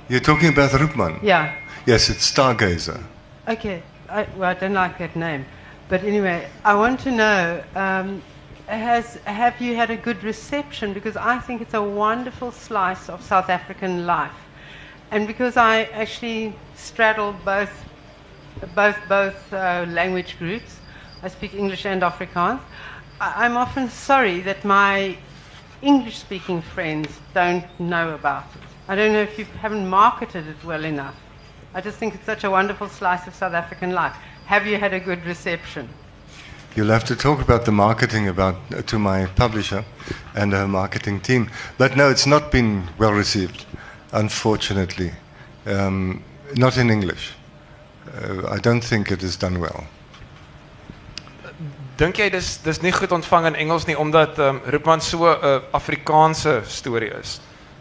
[0.08, 1.22] You're talking about Roopman?
[1.22, 1.54] Yeah.
[1.86, 3.02] Yes, it's Stargazer.
[3.48, 3.82] Okay.
[4.08, 5.44] I, well, I don't like that name.
[5.88, 8.22] But anyway, I want to know um,
[8.66, 10.92] has, have you had a good reception?
[10.92, 14.32] Because I think it's a wonderful slice of South African life.
[15.10, 17.72] And because I actually straddle both,
[18.74, 20.78] both, both uh, language groups,
[21.22, 22.60] I speak English and Afrikaans,
[23.20, 25.16] I, I'm often sorry that my
[25.82, 28.62] English speaking friends don't know about it.
[28.88, 31.14] I don't know if you haven't marketed it well enough.
[31.74, 34.16] I just think it's such a wonderful slice of South African life.
[34.46, 35.88] Have you had a good reception?
[36.74, 39.84] You'll have to talk about the marketing about uh, to my publisher
[40.34, 41.50] and her marketing team.
[41.76, 43.66] But no, it's not been well received,
[44.12, 45.12] unfortunately.
[45.66, 46.22] Um,
[46.56, 47.32] not in English.
[48.08, 49.84] Uh, I don't think it is done well.
[51.98, 55.26] Dink jy dis dis nie goed ontvang in Engels nie omdat ehm um, Roepman so
[55.26, 57.40] 'n uh, Afrikaanse storie is.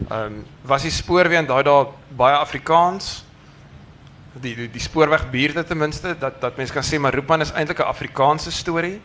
[0.10, 3.24] Ehm um, was die spoorweë daai daar baie Afrikaans?
[4.34, 7.52] Die die, die spoorweg buurte ten minste dat dat mense kan sê maar Roepman is
[7.52, 9.02] eintlik 'n Afrikaanse storie.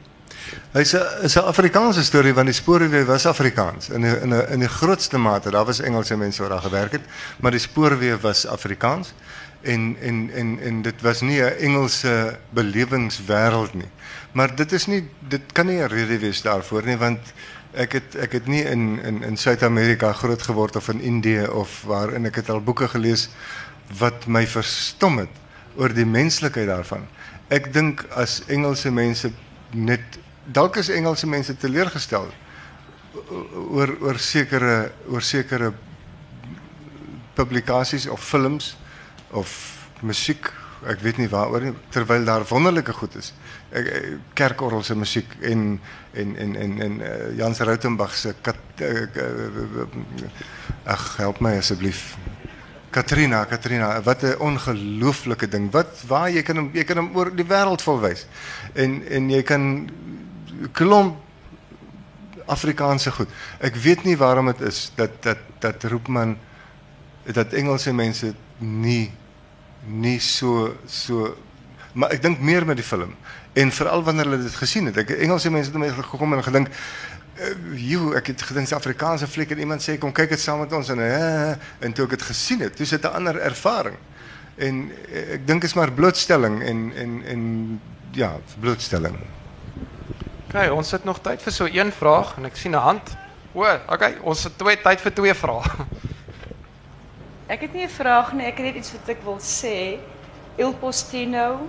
[0.72, 4.46] Hy's 'n is 'n Afrikaanse storie want die spoorweë was Afrikaans in 'n in 'n
[4.52, 5.50] in die grootste mate.
[5.50, 7.04] Daar was Engelse mense wat daar gewerk het,
[7.40, 9.12] maar die spoorweë was Afrikaans
[9.62, 13.90] en en en en dit was nie 'n Engelse belewingswêreld nie.
[14.32, 17.20] Maar dit is nie dit kan nie 'n rede wees daarvoor nie want
[17.72, 21.82] ek het ek het nie in in in Suid-Amerika groot geword of in Indië of
[21.82, 23.28] waarin ek het al boeke gelees
[23.98, 25.40] wat my verstom het
[25.76, 26.06] oor die
[26.66, 27.06] daarvan.
[27.48, 29.32] Ek dink as Engelse mense
[29.70, 32.28] net dalk is Engelse mense teleurgestel
[33.70, 35.22] oor oor sekere oor
[38.10, 38.76] of films
[39.32, 40.52] of muziek,
[40.86, 41.62] ik weet niet waar.
[41.88, 43.34] terwijl daar wonderlijke goed is.
[43.68, 43.84] Eh,
[44.32, 45.80] Kerkorrelse muziek in
[46.10, 47.00] en, en, en, en
[47.36, 48.34] Jans Ruitenbachse.
[48.74, 49.08] Eh, eh,
[50.82, 52.16] ach help mij alsjeblieft.
[52.90, 55.70] Katrina, Katrina, wat een ongelooflijke ding.
[55.70, 58.28] Wat, waar, je kan hem, je kan hem over de wereld vol wijzen.
[58.72, 59.90] En, en je kan
[60.72, 61.16] klomp
[62.44, 63.28] Afrikaanse goed.
[63.60, 66.38] Ik weet niet waarom het is dat, dat, dat roept men,
[67.22, 69.10] dat Engelse mensen niet
[69.86, 71.36] nie so so
[71.92, 73.14] maar ek dink meer met die film.
[73.52, 74.96] En veral wanneer hulle dit gesien het.
[75.02, 79.28] Ek Engelse mense het my gekom en gedink uh, joe ek het gedink se Afrikaanse
[79.28, 80.88] fliek en iemand sê kom kyk dit saam met ons.
[80.94, 81.52] En uh,
[81.84, 83.96] en toe ek dit gesien het dis 'n ander ervaring.
[84.56, 87.42] En uh, ek dink is maar blootstelling en en en
[88.12, 89.16] ja blootstelling.
[90.48, 93.16] OK ons het nog tyd vir so een vraag en ek sien 'n hand.
[93.52, 95.62] O OK ons het tyd vir twee vrae
[97.52, 99.98] Ek het nie 'n vraag nie, ek het iets wat ek wil sê.
[100.56, 101.68] Il Postino,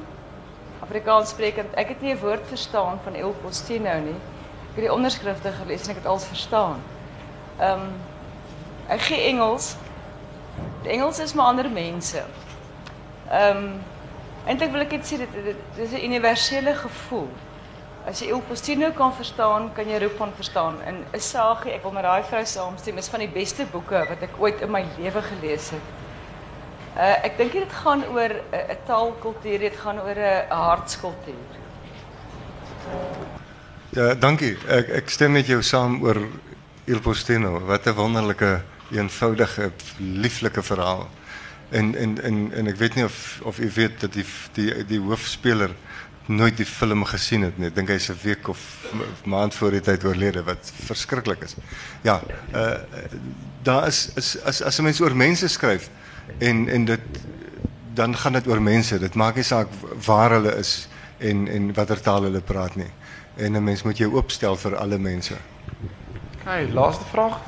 [0.79, 1.73] Afrikaans sprekend.
[1.75, 4.15] Ek het nie 'n woord verstaan van Il Postino nie.
[4.69, 6.79] Ek het die onderskrifte gelees en ek het alles verstaan.
[7.59, 7.81] Ehm
[8.89, 9.75] um, Engels.
[10.83, 12.23] Die Engels is maar ander mense.
[13.29, 13.83] Ehm um,
[14.45, 17.29] eintlik wil ek net sê dit is 'n universele gevoel.
[18.03, 20.81] As jy Il Postino kan verstaan, kan jy van verstaan.
[20.83, 24.35] En Isagie, ek wil met daai vrou saamstem, is van die beste boeke wat ek
[24.43, 25.93] ooit in my lewe gelees het.
[26.93, 31.47] Uh ek dink dit gaan oor 'n taalkultuur, dit gaan oor 'n hartskultuur.
[33.95, 34.57] Ja, dankie.
[34.67, 36.19] Ek ek stem met jou saam oor
[36.85, 37.59] Il Postino.
[37.65, 41.07] Wat 'n wonderlike, eenvoudige, lieflike verhaal.
[41.69, 44.99] En en en ek weet nie of of u weet dat die die die
[46.25, 47.67] nooit die film gesien het nie.
[47.67, 48.59] Ek dink hy's 'n week of
[49.25, 51.55] maand voor die tyd oorlede wat verskriklik is.
[52.01, 52.21] Ja,
[52.53, 52.77] uh
[53.63, 55.89] daar is is as as 'n mens oor mense skryf
[56.39, 56.99] en en dit
[57.93, 58.99] dan gaan dit oor mense.
[58.99, 59.67] Dit maak nie saak
[60.05, 62.91] waar hulle is en en watter taal hulle praat nie.
[63.35, 65.33] En 'n mens moet jou oopstel vir alle mense.
[66.35, 67.39] OK, laaste vraag.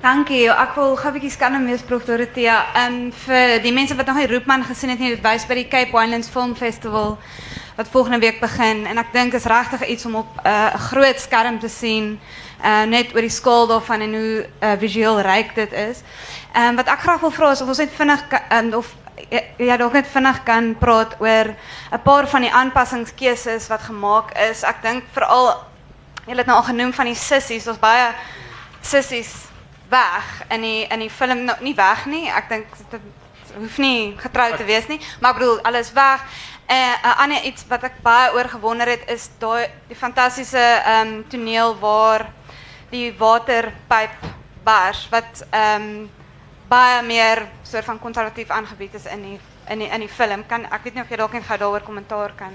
[0.00, 0.50] Dankie.
[0.50, 2.66] Ek wil gou 'n bietjie skanne mees prof Dorothea.
[2.74, 5.54] Ehm um, vir die mense wat nog nie Roepman gesien het nie, dit wys by
[5.54, 7.18] die Cape Winelands Film Festival
[7.76, 11.20] wat volgende week begin en ek dink is regtig iets om op 'n uh, groot
[11.20, 12.20] skerm te sien.
[12.64, 16.00] Uh net oor die skaal daarvan en hoe uh, visueel ryk dit is.
[16.52, 18.94] Ehm um, wat ek graag wil vra is of ons net vinnig kan, of
[19.58, 21.54] ja, dalk net vinnig kan praat oor
[21.92, 24.62] 'n paar van die aanpassingskeuses wat gemaak is.
[24.62, 25.64] Ek dink veral
[26.26, 28.14] julle het nou al genoem van die sissies, ons baie
[28.80, 29.34] sissies
[29.88, 32.28] weg in die in die film nou, nie weg nie.
[32.30, 33.00] Ek dink dit
[33.56, 36.20] hoef nie getrou te wees nie, maar ek bedoel alles weg.
[36.66, 41.08] En uh, ander iets wat ek baie oor gewonder het is daai die fantastiese ehm
[41.08, 42.26] um, toneel waar
[42.90, 44.16] die waterpyp
[44.66, 46.08] bars wat ehm um,
[46.66, 49.38] baie meer soort van konservatief aangebied is in die
[49.70, 50.42] in die in die film.
[50.46, 52.54] Kan ek weet nie of jy dalk net gou daaroor kommentaar kan.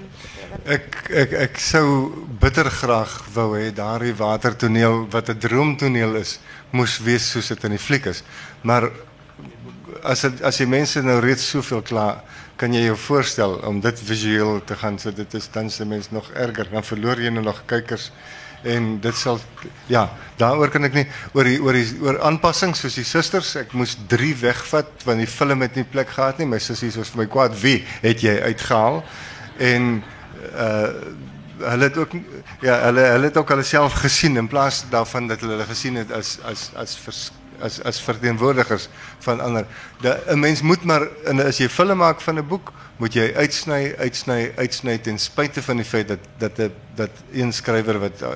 [0.64, 1.86] Ek ek ek sou
[2.40, 6.38] bitter graag wou hê daardie watertoneel wat 'n droomtoneel is,
[6.70, 8.22] moes wees soos dit in die fliek is.
[8.62, 8.90] Maar
[10.02, 12.22] as het, as jy mense nou reeds soveel kla,
[12.62, 16.12] kan jy jou voorstel om dit visueel te gaan so dit is dan se mens
[16.14, 18.12] nog erger, dan verloor nou nog kykers
[18.62, 19.40] en dit sal
[19.90, 20.04] ja,
[20.38, 21.04] daaroor kan ek nie
[21.34, 25.30] oor die oor die oor aanpassings soos die susters, ek moes 3 wegvat want die
[25.30, 26.46] film het nie plek gehad nie.
[26.46, 29.02] My sussie was vir my kwaad, "Wie het jy uitgehaal?"
[29.58, 30.02] En
[30.54, 30.88] uh
[31.62, 32.14] hulle het ook
[32.60, 36.10] ja, hulle hulle het ook self gesien in plaas daarvan dat hulle hulle gesien het
[36.10, 37.30] as as as vers,
[37.62, 38.88] as as verteenwoordigers
[39.18, 39.66] van ander.
[40.02, 43.94] 'n Mens moet maar in as jy film maak van 'n boek, moet jy uitsny,
[43.98, 48.28] uitsny, uitsny ten spyte van die feit dat dat 'n dat een skrywer wat uh,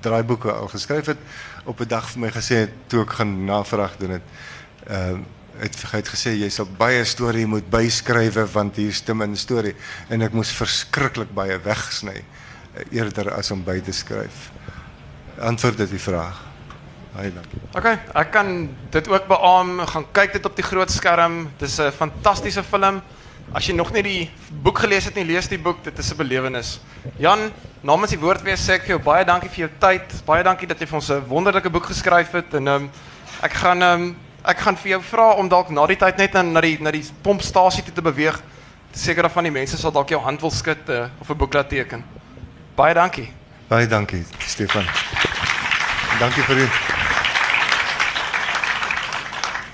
[0.00, 1.18] draaiboeke al geskryf het
[1.64, 4.22] op 'n dag vir my gesê het toe ek gaan navraag doen het.
[4.86, 5.20] Ehm uh,
[5.56, 9.74] het het gesê jy sal baie storie moet byskrywe want hier stem in storie
[10.08, 12.24] en ek moes verskriklik baie wegsny
[12.90, 14.50] eerder as om by te skryf.
[15.40, 16.55] Antwoord dit die vraag.
[17.16, 17.60] Baie dankie.
[17.72, 18.48] Okay, ek kan
[18.92, 19.86] dit ook beamoen.
[19.88, 21.46] Gaan kyk dit op die groot skerm.
[21.58, 23.00] Dis 'n fantastiese film.
[23.54, 25.82] As jy nog nie die boek gelees het nie, lees die boek.
[25.84, 26.80] Dit is 'n belewenis.
[27.16, 30.26] Jan, namens die woordwees sê ek vir jou baie dankie vir jou tyd.
[30.26, 32.90] Baie dankie dat jy vir ons 'n wonderlike boek geskryf het en ehm um,
[33.42, 36.32] ek gaan ehm um, ek gaan vir jou vra om dalk na die tyd net
[36.32, 38.42] na die na die pompstasie toe te beweeg.
[38.92, 41.68] Seker van die mense sal dalk jou hand wil skud uh, of 'n boek laat
[41.68, 42.04] teken.
[42.74, 43.32] Baie dankie.
[43.68, 44.84] Baie dankie, Stefan.
[46.18, 46.95] Dankie vir u.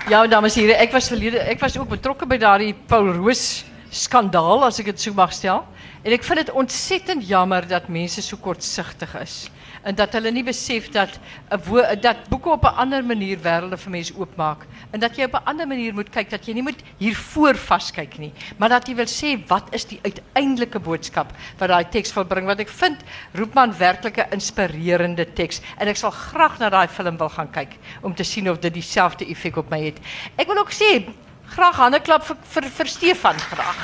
[0.09, 4.63] Ja, dames en heren, ik was, ik was ook betrokken bij daardie Paul Roos skandaal,
[4.63, 5.63] als ik het zo mag stellen.
[6.01, 9.49] En ik vind het ontzettend jammer dat mensen zo kortzichtig is.
[9.83, 11.09] En dat hulle nie besef dat,
[11.49, 14.65] 'n wo- dat boeken op een andere manier werelden voor mensen oopmaak.
[14.89, 18.19] En dat je op een andere manier moet kijken, dat je niet moet hiervoor vastkijken
[18.21, 18.33] nie.
[18.57, 22.47] Maar dat je wil sê, wat is die uiteindelijke boodschap wat die tekst wil brengen.
[22.47, 22.97] Want ik vind
[23.31, 25.63] Roepman werkelijk een inspirerende tekst.
[25.77, 28.73] En ik zal graag naar die film wil gaan kijken, om te zien of dit
[28.73, 29.99] diezelfde effect op mij heeft.
[30.35, 31.03] Ik wil ook sê,
[31.45, 33.77] graag hande klap vir, vir, vir Stefan graag.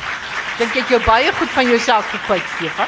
[0.58, 2.88] Dink ek jou baie goed van jouself gekwyt Stefan.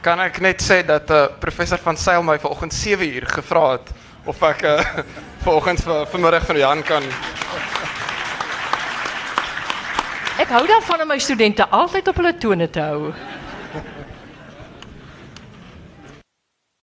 [0.00, 3.90] Kan ek net sê dat uh, professor van Sail my vanoggend 7 uur gevra het
[4.24, 4.78] of ek uh,
[5.44, 7.04] vir vanmiddag van Jan kan
[10.40, 13.12] Ek hou daarvan om my studente altyd op hulle tone te hou.